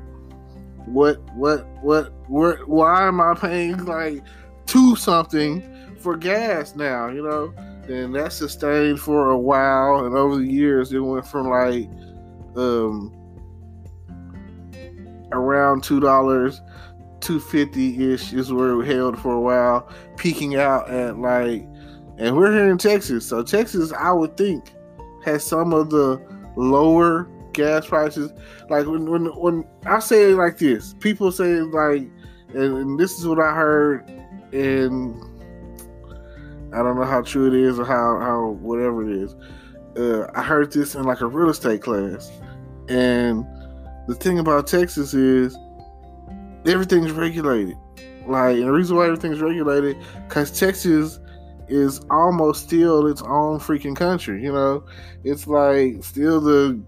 what 0.92 1.18
what 1.34 1.66
what 1.82 2.12
where 2.28 2.56
why 2.66 3.06
am 3.06 3.20
I 3.20 3.34
paying 3.34 3.84
like 3.84 4.22
two 4.66 4.96
something 4.96 5.62
for 5.98 6.16
gas 6.16 6.74
now, 6.74 7.08
you 7.08 7.22
know? 7.22 7.52
And 7.88 8.14
that 8.14 8.32
sustained 8.32 9.00
for 9.00 9.30
a 9.30 9.38
while 9.38 10.04
and 10.04 10.16
over 10.16 10.36
the 10.36 10.46
years 10.46 10.92
it 10.92 11.00
went 11.00 11.26
from 11.26 11.48
like 11.48 11.88
um 12.56 13.14
around 15.32 15.82
two 15.84 16.00
dollars 16.00 16.60
two 17.20 17.40
fifty 17.40 18.12
ish 18.12 18.32
is 18.32 18.52
where 18.52 18.76
we 18.76 18.86
held 18.86 19.18
for 19.18 19.34
a 19.34 19.40
while, 19.40 19.88
peaking 20.16 20.56
out 20.56 20.88
at 20.90 21.18
like 21.18 21.66
and 22.18 22.36
we're 22.36 22.52
here 22.52 22.70
in 22.70 22.78
Texas. 22.78 23.26
So 23.26 23.42
Texas 23.42 23.92
I 23.92 24.12
would 24.12 24.36
think 24.36 24.72
has 25.24 25.44
some 25.44 25.72
of 25.72 25.90
the 25.90 26.20
lower 26.56 27.28
gas 27.52 27.86
prices. 27.86 28.32
Like 28.68 28.86
when 28.86 29.10
when 29.10 29.26
when 29.26 29.64
I 29.86 30.00
say 30.00 30.30
it 30.30 30.36
like 30.36 30.58
this, 30.58 30.94
people 31.00 31.32
say 31.32 31.60
like, 31.60 32.02
and, 32.48 32.76
and 32.76 32.98
this 32.98 33.18
is 33.18 33.26
what 33.26 33.38
I 33.38 33.54
heard, 33.54 34.08
and 34.52 35.14
I 36.74 36.82
don't 36.82 36.96
know 36.96 37.04
how 37.04 37.22
true 37.22 37.46
it 37.46 37.54
is 37.54 37.78
or 37.78 37.84
how 37.84 38.18
how 38.20 38.50
whatever 38.60 39.08
it 39.08 39.16
is. 39.16 39.34
Uh, 39.96 40.30
I 40.34 40.42
heard 40.42 40.72
this 40.72 40.94
in 40.94 41.04
like 41.04 41.20
a 41.20 41.26
real 41.26 41.50
estate 41.50 41.82
class, 41.82 42.30
and 42.88 43.44
the 44.06 44.14
thing 44.14 44.38
about 44.38 44.66
Texas 44.66 45.14
is 45.14 45.56
everything's 46.66 47.12
regulated. 47.12 47.76
Like, 48.26 48.56
and 48.56 48.64
the 48.64 48.72
reason 48.72 48.96
why 48.96 49.06
everything's 49.06 49.40
regulated, 49.40 49.96
because 50.28 50.56
Texas 50.56 51.18
is 51.68 52.00
almost 52.10 52.64
still 52.64 53.06
its 53.06 53.22
own 53.22 53.58
freaking 53.58 53.96
country. 53.96 54.42
You 54.42 54.52
know, 54.52 54.84
it's 55.24 55.46
like 55.46 56.04
still 56.04 56.40
the 56.40 56.80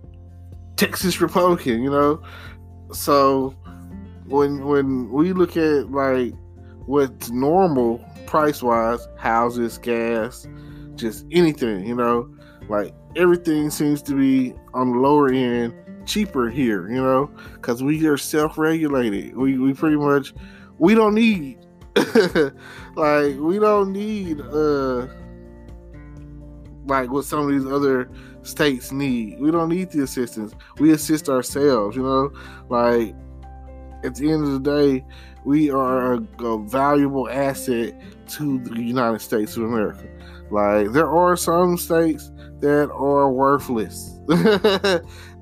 Texas 0.83 1.21
Republican, 1.21 1.81
you 1.81 1.91
know. 1.91 2.21
So 2.93 3.55
when 4.27 4.65
when 4.65 5.11
we 5.13 5.33
look 5.33 5.57
at 5.57 5.93
like 5.93 6.35
what's 6.87 7.31
normal 7.31 7.99
price 8.27 8.63
wise, 8.65 9.07
houses, 9.17 9.79
gas, 9.79 10.49
just 10.97 11.25
anything, 11.31 11.87
you 11.87 11.95
know, 11.95 12.35
like 12.69 12.93
everything 13.15 13.71
seems 13.71 14.03
to 14.03 14.17
be 14.17 14.55
on 14.75 14.91
the 14.91 14.99
lower 14.99 15.33
end 15.33 15.73
cheaper 16.05 16.51
here, 16.51 16.91
you 16.91 17.01
know, 17.01 17.31
because 17.55 17.81
we 17.81 18.05
are 18.07 18.17
self 18.17 18.59
regulated. 18.59 19.37
We 19.37 19.59
we 19.59 19.75
pretty 19.75 19.97
much 19.97 20.35
we 20.79 20.97
don't 20.97 21.15
need 21.15 21.59
like 22.97 23.37
we 23.39 23.61
don't 23.61 23.93
need 23.93 24.41
uh 24.41 25.07
like 26.87 27.11
what 27.11 27.25
some 27.25 27.41
of 27.41 27.49
these 27.49 27.71
other 27.71 28.11
states 28.43 28.93
need. 28.93 29.41
We 29.41 29.51
don't 29.51 29.69
need 29.69 29.91
the 29.91 30.03
assistance. 30.03 30.55
We 30.79 30.93
assist 30.93 31.29
ourselves, 31.29 31.97
you 31.97 32.03
know? 32.03 32.33
Like 32.69 33.15
at 34.05 34.15
the 34.17 34.31
end 34.31 34.45
of 34.45 34.63
the 34.63 34.71
day, 34.71 35.05
we 35.45 35.71
are 35.71 36.15
a, 36.15 36.45
a 36.45 36.65
valuable 36.65 37.29
asset 37.29 38.01
to 38.29 38.59
the 38.61 38.81
United 38.81 39.21
States 39.21 39.57
of 39.57 39.65
America. 39.65 40.09
Like 40.51 40.93
there 40.93 41.11
are 41.11 41.37
some 41.37 41.77
states 41.77 42.31
that 42.61 42.91
are 42.93 43.31
worthless. 43.31 44.21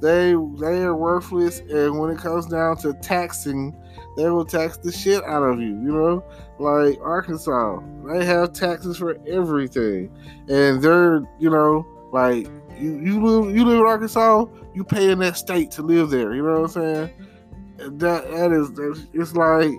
they 0.00 0.34
they 0.58 0.82
are 0.82 0.96
worthless 0.96 1.60
and 1.60 1.98
when 1.98 2.10
it 2.10 2.18
comes 2.18 2.46
down 2.46 2.76
to 2.78 2.94
taxing, 2.94 3.76
they 4.20 4.28
will 4.28 4.44
tax 4.44 4.76
the 4.76 4.92
shit 4.92 5.24
out 5.24 5.42
of 5.42 5.60
you, 5.60 5.68
you 5.68 5.92
know? 5.92 6.22
Like 6.58 7.00
Arkansas, 7.00 7.80
they 8.06 8.24
have 8.26 8.52
taxes 8.52 8.98
for 8.98 9.16
everything. 9.26 10.14
And 10.48 10.82
they're, 10.82 11.22
you 11.38 11.48
know, 11.48 11.86
like 12.12 12.46
you, 12.78 12.98
you 12.98 13.24
live 13.24 13.56
you 13.56 13.64
live 13.64 13.80
in 13.80 13.86
Arkansas, 13.86 14.44
you 14.74 14.84
pay 14.84 15.10
in 15.10 15.20
that 15.20 15.38
state 15.38 15.70
to 15.72 15.82
live 15.82 16.10
there. 16.10 16.34
You 16.34 16.42
know 16.42 16.60
what 16.60 16.76
I'm 16.76 16.82
saying? 16.82 17.10
That 17.98 18.30
that 18.30 18.52
is 18.52 19.06
it's 19.14 19.34
like, 19.34 19.72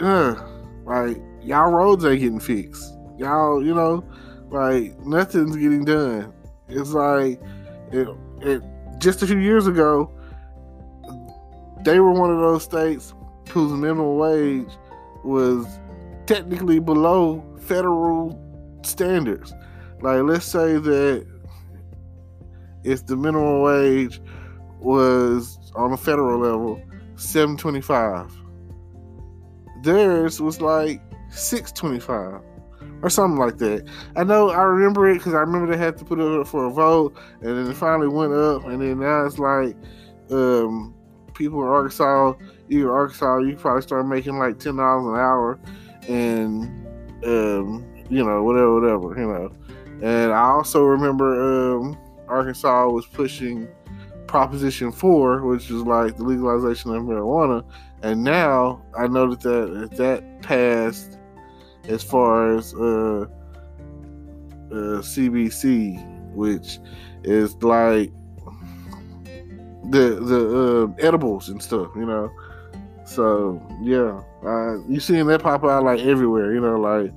uh, 0.00 0.42
like 0.84 1.20
y'all 1.42 1.70
roads 1.70 2.04
ain't 2.04 2.20
getting 2.20 2.40
fixed. 2.40 2.94
Y'all, 3.18 3.62
you 3.62 3.74
know, 3.74 4.04
like 4.50 4.98
nothing's 5.00 5.56
getting 5.56 5.84
done. 5.84 6.32
It's 6.68 6.90
like 6.90 7.42
it, 7.92 8.08
it 8.40 8.62
just 8.98 9.22
a 9.22 9.26
few 9.26 9.38
years 9.38 9.66
ago, 9.66 10.10
they 11.86 12.00
were 12.00 12.10
one 12.10 12.30
of 12.32 12.38
those 12.38 12.64
states 12.64 13.14
whose 13.50 13.72
minimum 13.72 14.16
wage 14.16 14.68
was 15.22 15.64
technically 16.26 16.80
below 16.80 17.44
federal 17.60 18.36
standards. 18.82 19.54
Like, 20.02 20.22
let's 20.22 20.44
say 20.44 20.78
that 20.78 21.26
if 22.82 23.06
the 23.06 23.16
minimum 23.16 23.62
wage 23.62 24.20
was 24.80 25.72
on 25.76 25.92
a 25.92 25.96
federal 25.96 26.40
level 26.40 26.82
seven 27.14 27.56
twenty 27.56 27.80
five, 27.80 28.32
theirs 29.84 30.40
was 30.40 30.60
like 30.60 31.00
six 31.30 31.70
twenty 31.70 32.00
five 32.00 32.40
or 33.02 33.10
something 33.10 33.38
like 33.38 33.58
that. 33.58 33.88
I 34.16 34.24
know 34.24 34.50
I 34.50 34.62
remember 34.62 35.08
it 35.08 35.18
because 35.18 35.34
I 35.34 35.38
remember 35.38 35.70
they 35.70 35.78
had 35.78 35.96
to 35.98 36.04
put 36.04 36.18
it 36.18 36.40
up 36.40 36.48
for 36.48 36.64
a 36.64 36.70
vote, 36.70 37.16
and 37.42 37.56
then 37.56 37.70
it 37.70 37.74
finally 37.74 38.08
went 38.08 38.32
up, 38.32 38.64
and 38.64 38.82
then 38.82 38.98
now 38.98 39.24
it's 39.24 39.38
like 39.38 39.76
um, 40.32 40.95
people 41.36 41.62
in 41.62 41.68
Arkansas, 41.68 42.34
you 42.68 42.90
Arkansas, 42.90 43.38
you 43.38 43.56
probably 43.56 43.82
start 43.82 44.06
making 44.06 44.38
like 44.38 44.58
ten 44.58 44.76
dollars 44.76 45.06
an 45.06 45.20
hour, 45.20 45.58
and 46.08 46.64
um, 47.24 47.86
you 48.08 48.24
know 48.24 48.42
whatever, 48.42 48.80
whatever, 48.80 49.20
you 49.20 49.26
know. 49.26 49.52
And 50.02 50.32
I 50.32 50.42
also 50.50 50.82
remember 50.82 51.76
um, 51.76 51.98
Arkansas 52.28 52.88
was 52.88 53.06
pushing 53.06 53.68
Proposition 54.26 54.92
Four, 54.92 55.42
which 55.42 55.70
is 55.70 55.82
like 55.82 56.16
the 56.16 56.24
legalization 56.24 56.94
of 56.94 57.02
marijuana, 57.02 57.64
and 58.02 58.24
now 58.24 58.82
I 58.96 59.06
know 59.06 59.34
that 59.34 59.40
that, 59.40 59.96
that 59.96 60.42
passed 60.42 61.18
as 61.88 62.02
far 62.02 62.56
as 62.56 62.74
uh, 62.74 63.26
uh, 64.70 65.00
CBD, 65.00 66.34
which 66.34 66.78
is 67.22 67.54
like 67.62 68.12
the 69.90 70.20
the 70.20 70.84
uh, 70.84 71.06
edibles 71.06 71.48
and 71.48 71.62
stuff, 71.62 71.88
you 71.96 72.06
know. 72.06 72.30
So 73.04 73.62
yeah, 73.82 74.22
uh, 74.48 74.78
you 74.88 75.00
seeing 75.00 75.26
that 75.26 75.42
pop 75.42 75.64
out 75.64 75.84
like 75.84 76.00
everywhere, 76.00 76.52
you 76.54 76.60
know, 76.60 76.78
like 76.78 77.12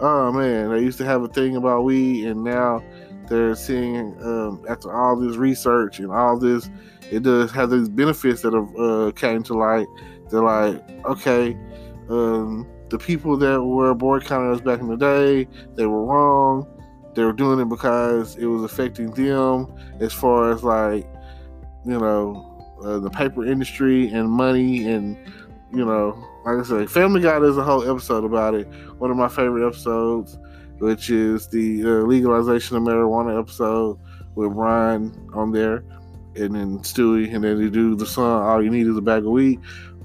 oh 0.00 0.32
man, 0.32 0.70
they 0.70 0.80
used 0.80 0.98
to 0.98 1.04
have 1.04 1.22
a 1.22 1.28
thing 1.28 1.56
about 1.56 1.84
weed, 1.84 2.26
and 2.26 2.44
now 2.44 2.82
they're 3.28 3.54
seeing 3.54 4.16
um, 4.22 4.64
after 4.68 4.92
all 4.92 5.16
this 5.16 5.36
research 5.36 5.98
and 5.98 6.10
all 6.10 6.38
this, 6.38 6.70
it 7.10 7.22
does 7.22 7.50
have 7.52 7.70
these 7.70 7.88
benefits 7.88 8.42
that 8.42 8.52
have 8.52 8.76
uh, 8.76 9.12
came 9.12 9.42
to 9.44 9.54
light. 9.54 9.86
They're 10.30 10.42
like, 10.42 10.82
okay, 11.06 11.56
um, 12.08 12.66
the 12.90 12.98
people 12.98 13.36
that 13.38 13.62
were 13.62 13.94
boycotting 13.94 14.52
us 14.52 14.60
back 14.60 14.80
in 14.80 14.88
the 14.88 14.96
day, 14.96 15.48
they 15.74 15.86
were 15.86 16.04
wrong. 16.04 16.66
They 17.14 17.24
were 17.24 17.32
doing 17.32 17.60
it 17.60 17.68
because 17.68 18.36
it 18.36 18.46
was 18.46 18.64
affecting 18.64 19.12
them 19.12 19.72
as 20.00 20.12
far 20.12 20.50
as 20.50 20.64
like, 20.64 21.06
you 21.84 21.98
know, 21.98 22.50
uh, 22.84 22.98
the 22.98 23.10
paper 23.10 23.44
industry 23.44 24.08
and 24.08 24.30
money 24.30 24.88
and, 24.88 25.16
you 25.72 25.84
know, 25.84 26.26
like 26.44 26.58
I 26.58 26.62
said, 26.62 26.90
Family 26.90 27.20
Guy 27.20 27.38
does 27.38 27.56
a 27.56 27.62
whole 27.62 27.88
episode 27.88 28.24
about 28.24 28.54
it. 28.54 28.66
One 28.98 29.10
of 29.10 29.16
my 29.16 29.28
favorite 29.28 29.66
episodes, 29.66 30.38
which 30.78 31.10
is 31.10 31.48
the 31.48 31.82
uh, 31.82 31.88
legalization 32.06 32.76
of 32.76 32.82
marijuana 32.82 33.38
episode 33.40 33.98
with 34.34 34.52
Brian 34.52 35.30
on 35.32 35.52
there, 35.52 35.84
and 36.36 36.54
then 36.54 36.78
Stewie, 36.80 37.32
and 37.32 37.44
then 37.44 37.60
they 37.62 37.70
do 37.70 37.94
the 37.94 38.06
song 38.06 38.42
"All 38.42 38.62
You 38.62 38.70
Need 38.70 38.86
Is 38.86 38.96
a 38.96 39.00
Bag 39.00 39.24
of 39.24 39.30
Weed." 39.30 39.60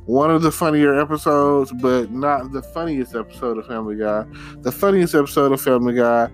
One 0.06 0.32
of 0.32 0.42
the 0.42 0.52
funnier 0.52 1.00
episodes, 1.00 1.72
but 1.72 2.12
not 2.12 2.52
the 2.52 2.62
funniest 2.62 3.16
episode 3.16 3.58
of 3.58 3.68
Family 3.68 3.96
Guy. 3.96 4.26
The 4.62 4.72
funniest 4.72 5.14
episode 5.14 5.52
of 5.52 5.62
Family 5.62 5.94
Guy 5.96 6.30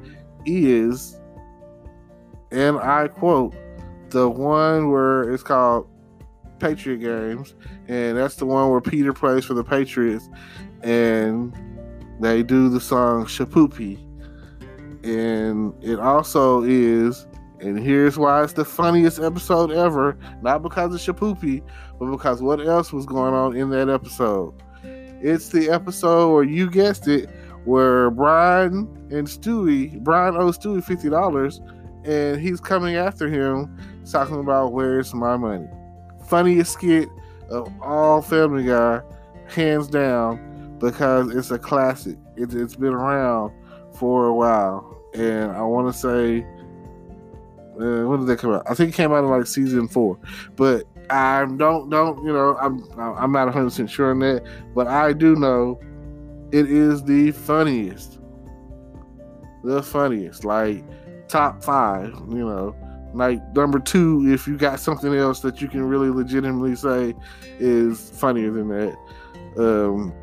is, 0.45 1.19
and 2.51 2.77
I 2.77 3.08
quote, 3.08 3.55
the 4.09 4.29
one 4.29 4.91
where 4.91 5.31
it's 5.31 5.43
called 5.43 5.87
Patriot 6.59 6.97
Games, 6.97 7.53
and 7.87 8.17
that's 8.17 8.35
the 8.35 8.45
one 8.45 8.69
where 8.69 8.81
Peter 8.81 9.13
plays 9.13 9.45
for 9.45 9.53
the 9.53 9.63
Patriots, 9.63 10.29
and 10.81 11.55
they 12.19 12.43
do 12.43 12.69
the 12.69 12.79
song 12.79 13.25
Shipoopi. 13.25 14.01
And 15.03 15.73
it 15.83 15.99
also 15.99 16.63
is, 16.63 17.27
and 17.59 17.79
here's 17.79 18.17
why 18.17 18.43
it's 18.43 18.53
the 18.53 18.65
funniest 18.65 19.19
episode 19.19 19.71
ever, 19.71 20.17
not 20.41 20.63
because 20.63 20.95
of 20.95 21.01
Shipoopi, 21.01 21.61
but 21.99 22.09
because 22.09 22.41
what 22.41 22.59
else 22.65 22.91
was 22.91 23.05
going 23.05 23.33
on 23.33 23.55
in 23.55 23.69
that 23.71 23.89
episode? 23.89 24.53
It's 25.21 25.49
the 25.49 25.69
episode 25.69 26.33
where 26.33 26.43
you 26.43 26.69
guessed 26.69 27.07
it, 27.07 27.29
where 27.65 28.11
Brian 28.11 28.87
and 29.11 29.27
Stewie, 29.27 29.99
Brian 30.03 30.35
owes 30.35 30.57
Stewie 30.57 30.83
fifty 30.83 31.09
dollars, 31.09 31.61
and 32.05 32.39
he's 32.39 32.59
coming 32.59 32.95
after 32.95 33.27
him, 33.27 33.77
talking 34.09 34.39
about 34.39 34.73
where's 34.73 35.13
my 35.13 35.37
money 35.37 35.67
funniest 36.25 36.73
skit 36.73 37.09
of 37.49 37.71
all 37.81 38.21
Family 38.21 38.65
Guy, 38.65 39.01
hands 39.47 39.87
down, 39.87 40.77
because 40.79 41.33
it's 41.35 41.51
a 41.51 41.59
classic. 41.59 42.17
It, 42.35 42.51
has 42.51 42.75
been 42.75 42.93
around 42.93 43.53
for 43.93 44.25
a 44.25 44.33
while, 44.33 44.97
and 45.13 45.51
I 45.51 45.61
want 45.61 45.93
to 45.93 45.97
say, 45.97 46.45
uh, 47.79 48.07
when 48.07 48.19
did 48.19 48.27
that 48.27 48.39
come 48.39 48.53
out? 48.53 48.63
I 48.69 48.73
think 48.73 48.89
it 48.89 48.95
came 48.95 49.11
out 49.11 49.23
in 49.23 49.29
like 49.29 49.47
season 49.47 49.87
four, 49.87 50.17
but 50.55 50.83
I 51.09 51.45
don't 51.45 51.89
don't 51.89 52.25
you 52.25 52.33
know 52.33 52.57
I'm 52.59 52.83
I'm 52.97 53.31
not 53.31 53.45
100 53.45 53.65
percent 53.65 53.89
sure 53.89 54.11
on 54.11 54.19
that, 54.19 54.43
but 54.73 54.87
I 54.87 55.13
do 55.13 55.35
know 55.35 55.79
it 56.51 56.69
is 56.69 57.03
the 57.03 57.31
funniest, 57.31 58.19
the 59.63 59.83
funniest, 59.83 60.45
like 60.45 60.83
top 61.27 61.63
five, 61.63 62.13
you 62.29 62.45
know 62.45 62.75
like 63.15 63.41
number 63.55 63.79
two, 63.79 64.25
if 64.27 64.45
you 64.45 64.57
got 64.57 64.79
something 64.79 65.15
else 65.15 65.39
that 65.39 65.61
you 65.61 65.69
can 65.69 65.83
really 65.85 66.09
legitimately 66.09 66.75
say 66.75 67.15
is 67.59 68.09
funnier 68.09 68.51
than 68.51 68.67
that, 68.67 68.97
um, 69.57 70.13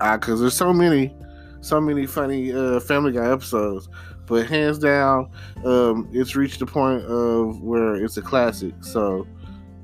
I 0.00 0.16
because 0.16 0.40
there's 0.40 0.56
so 0.56 0.72
many, 0.72 1.14
so 1.60 1.80
many 1.80 2.06
funny 2.06 2.52
uh, 2.52 2.80
Family 2.80 3.12
Guy 3.12 3.30
episodes. 3.30 3.88
But 4.26 4.46
hands 4.46 4.78
down, 4.78 5.30
um, 5.64 6.08
it's 6.12 6.36
reached 6.36 6.58
the 6.58 6.66
point 6.66 7.04
of 7.04 7.62
where 7.62 7.94
it's 7.94 8.16
a 8.16 8.22
classic. 8.22 8.74
So, 8.80 9.26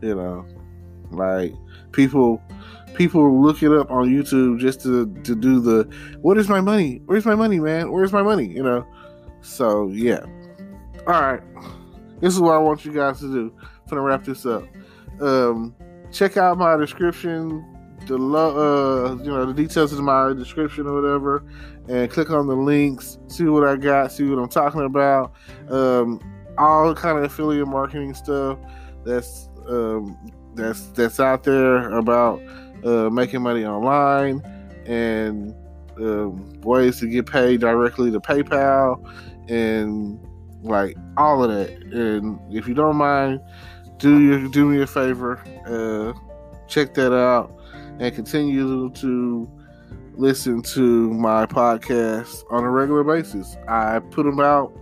you 0.02 0.16
know, 0.16 0.44
like 1.12 1.54
people 1.92 2.42
people 2.94 3.40
look 3.40 3.62
it 3.62 3.72
up 3.72 3.90
on 3.92 4.08
YouTube 4.08 4.58
just 4.58 4.82
to 4.82 5.06
to 5.22 5.36
do 5.36 5.60
the 5.60 5.88
what 6.20 6.36
is 6.36 6.48
my 6.48 6.60
money? 6.60 7.00
Where's 7.06 7.24
my 7.24 7.36
money, 7.36 7.60
man? 7.60 7.92
Where's 7.92 8.12
my 8.12 8.22
money? 8.22 8.48
You 8.48 8.64
know. 8.64 8.84
So 9.44 9.88
yeah. 9.88 10.24
All 11.06 11.20
right, 11.20 11.40
this 12.20 12.34
is 12.34 12.40
what 12.40 12.54
I 12.54 12.58
want 12.58 12.84
you 12.84 12.92
guys 12.92 13.20
to 13.20 13.30
do. 13.30 13.54
I'm 13.60 13.88
gonna 13.88 14.02
wrap 14.02 14.24
this 14.24 14.46
up. 14.46 14.64
Um, 15.20 15.74
check 16.10 16.36
out 16.36 16.56
my 16.56 16.76
description, 16.76 17.64
the 18.06 18.16
uh, 18.16 19.16
you 19.22 19.30
know, 19.30 19.44
the 19.44 19.52
details 19.52 19.92
of 19.92 20.00
my 20.00 20.32
description 20.32 20.86
or 20.86 21.00
whatever, 21.00 21.44
and 21.88 22.10
click 22.10 22.30
on 22.30 22.46
the 22.46 22.56
links. 22.56 23.18
See 23.28 23.44
what 23.44 23.68
I 23.68 23.76
got. 23.76 24.12
See 24.12 24.24
what 24.24 24.38
I'm 24.38 24.48
talking 24.48 24.82
about. 24.82 25.34
Um, 25.68 26.20
all 26.56 26.94
kind 26.94 27.18
of 27.18 27.24
affiliate 27.24 27.66
marketing 27.66 28.14
stuff 28.14 28.58
that's 29.04 29.48
um, 29.68 30.16
that's 30.54 30.86
that's 30.92 31.20
out 31.20 31.42
there 31.42 31.90
about 31.90 32.40
uh, 32.84 33.10
making 33.10 33.42
money 33.42 33.64
online 33.64 34.40
and 34.86 35.54
um, 35.98 36.60
ways 36.60 37.00
to 37.00 37.06
get 37.06 37.26
paid 37.26 37.60
directly 37.60 38.10
to 38.10 38.20
PayPal 38.20 39.02
and 39.48 40.18
like 40.62 40.96
all 41.16 41.44
of 41.44 41.50
that. 41.50 41.70
And 41.92 42.38
if 42.52 42.66
you 42.66 42.74
don't 42.74 42.96
mind, 42.96 43.40
do 43.98 44.20
you 44.20 44.50
do 44.50 44.66
me 44.66 44.82
a 44.82 44.86
favor, 44.86 45.38
uh, 45.66 46.12
check 46.66 46.94
that 46.94 47.14
out, 47.14 47.54
and 47.98 48.14
continue 48.14 48.90
to 48.90 49.50
listen 50.16 50.62
to 50.62 51.10
my 51.12 51.46
podcast 51.46 52.44
on 52.50 52.64
a 52.64 52.70
regular 52.70 53.04
basis. 53.04 53.56
I 53.68 53.98
put 53.98 54.24
them 54.24 54.40
out, 54.40 54.72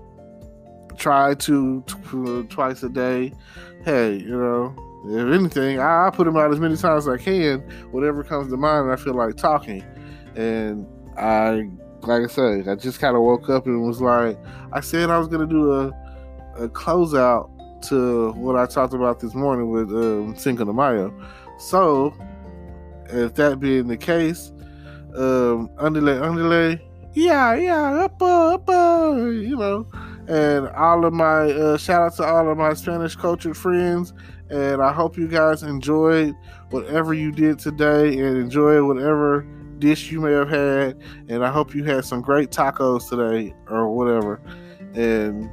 try 0.97 1.35
to 1.35 1.85
t- 1.87 2.47
twice 2.49 2.83
a 2.83 2.89
day. 2.89 3.33
Hey, 3.85 4.17
you 4.17 4.37
know, 4.37 4.75
if 5.07 5.35
anything, 5.35 5.81
I, 5.81 6.07
I 6.07 6.11
put 6.11 6.25
them 6.25 6.37
out 6.37 6.53
as 6.53 6.61
many 6.61 6.77
times 6.77 7.09
as 7.09 7.21
I 7.21 7.23
can, 7.23 7.61
whatever 7.91 8.23
comes 8.23 8.51
to 8.51 8.57
mind. 8.57 8.91
I 8.91 8.97
feel 8.97 9.15
like 9.15 9.37
talking, 9.37 9.85
and 10.37 10.87
I 11.17 11.69
like 12.03 12.25
I 12.25 12.27
said, 12.27 12.69
I 12.69 12.75
just 12.75 12.99
kind 12.99 13.17
of 13.17 13.23
woke 13.23 13.49
up 13.49 13.67
and 13.67 13.87
was 13.87 14.01
like, 14.01 14.37
I 14.73 14.81
said 14.81 15.11
I 15.11 15.19
was 15.19 15.29
gonna 15.29 15.47
do 15.47 15.73
a 15.73 15.87
a 16.57 16.69
closeout 16.69 17.49
to 17.89 18.33
what 18.33 18.57
I 18.57 18.67
talked 18.67 18.95
about 18.95 19.21
this 19.21 19.35
morning 19.35 19.71
with 19.71 19.91
um, 19.91 20.37
Cinco 20.37 20.65
de 20.65 20.73
Mayo. 20.73 21.13
So, 21.59 22.15
if 23.07 23.35
that 23.35 23.61
being 23.61 23.89
the 23.89 23.97
case, 23.97 24.53
um, 25.17 25.71
underlay, 25.79 26.19
underlay, 26.19 26.81
yeah, 27.15 27.55
yeah, 27.55 28.05
up, 28.05 28.23
up, 28.23 28.69
you 28.69 29.57
know, 29.57 29.87
and 30.29 30.69
all 30.69 31.05
of 31.05 31.13
my 31.13 31.51
uh, 31.51 31.77
shout 31.77 32.03
out 32.03 32.17
to 32.17 32.25
all 32.25 32.51
of 32.51 32.57
my 32.57 32.75
Spanish 32.75 33.17
cultured 33.17 33.57
friends. 33.57 34.13
And 34.51 34.83
I 34.83 34.93
hope 34.93 35.17
you 35.17 35.29
guys 35.29 35.63
enjoyed 35.63 36.35
whatever 36.71 37.15
you 37.15 37.33
did 37.33 37.59
today 37.59 38.19
and 38.19 38.37
enjoy 38.37 38.85
whatever 38.85 39.47
dish 39.83 40.13
you 40.13 40.21
may 40.21 40.31
have 40.31 40.49
had. 40.49 41.03
And 41.29 41.45
I 41.45 41.51
hope 41.51 41.75
you 41.75 41.83
had 41.85 42.05
some 42.05 42.23
great 42.23 42.51
tacos 42.51 43.09
today 43.09 43.55
or 43.69 43.89
whatever. 43.93 44.41
And 44.95 45.51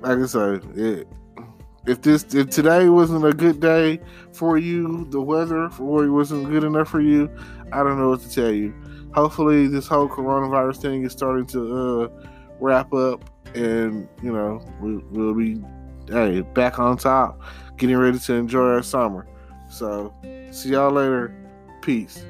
like 0.00 0.18
I 0.18 0.26
said, 0.26 0.64
it 0.76 1.08
if 1.86 2.02
this 2.02 2.34
if 2.34 2.50
today 2.50 2.88
wasn't 2.88 3.24
a 3.24 3.32
good 3.32 3.60
day 3.60 4.00
for 4.32 4.58
you, 4.58 5.06
the 5.10 5.20
weather 5.20 5.68
for 5.70 6.04
you 6.04 6.12
wasn't 6.12 6.48
good 6.48 6.62
enough 6.62 6.88
for 6.88 7.00
you, 7.00 7.30
I 7.72 7.82
don't 7.82 7.98
know 7.98 8.10
what 8.10 8.20
to 8.20 8.30
tell 8.30 8.52
you. 8.52 8.74
Hopefully, 9.14 9.66
this 9.66 9.88
whole 9.88 10.08
coronavirus 10.08 10.82
thing 10.82 11.04
is 11.04 11.12
starting 11.12 11.46
to 11.46 11.60
uh, 11.74 12.26
wrap 12.60 12.92
up, 12.92 13.24
and 13.54 14.06
you 14.22 14.32
know 14.32 14.62
we, 14.80 14.98
we'll 15.10 15.34
be 15.34 15.60
hey 16.08 16.42
back 16.42 16.78
on 16.78 16.98
top, 16.98 17.40
getting 17.78 17.96
ready 17.96 18.18
to 18.18 18.34
enjoy 18.34 18.68
our 18.68 18.82
summer. 18.82 19.26
So, 19.70 20.14
see 20.50 20.70
y'all 20.70 20.92
later. 20.92 21.34
Peace. 21.80 22.22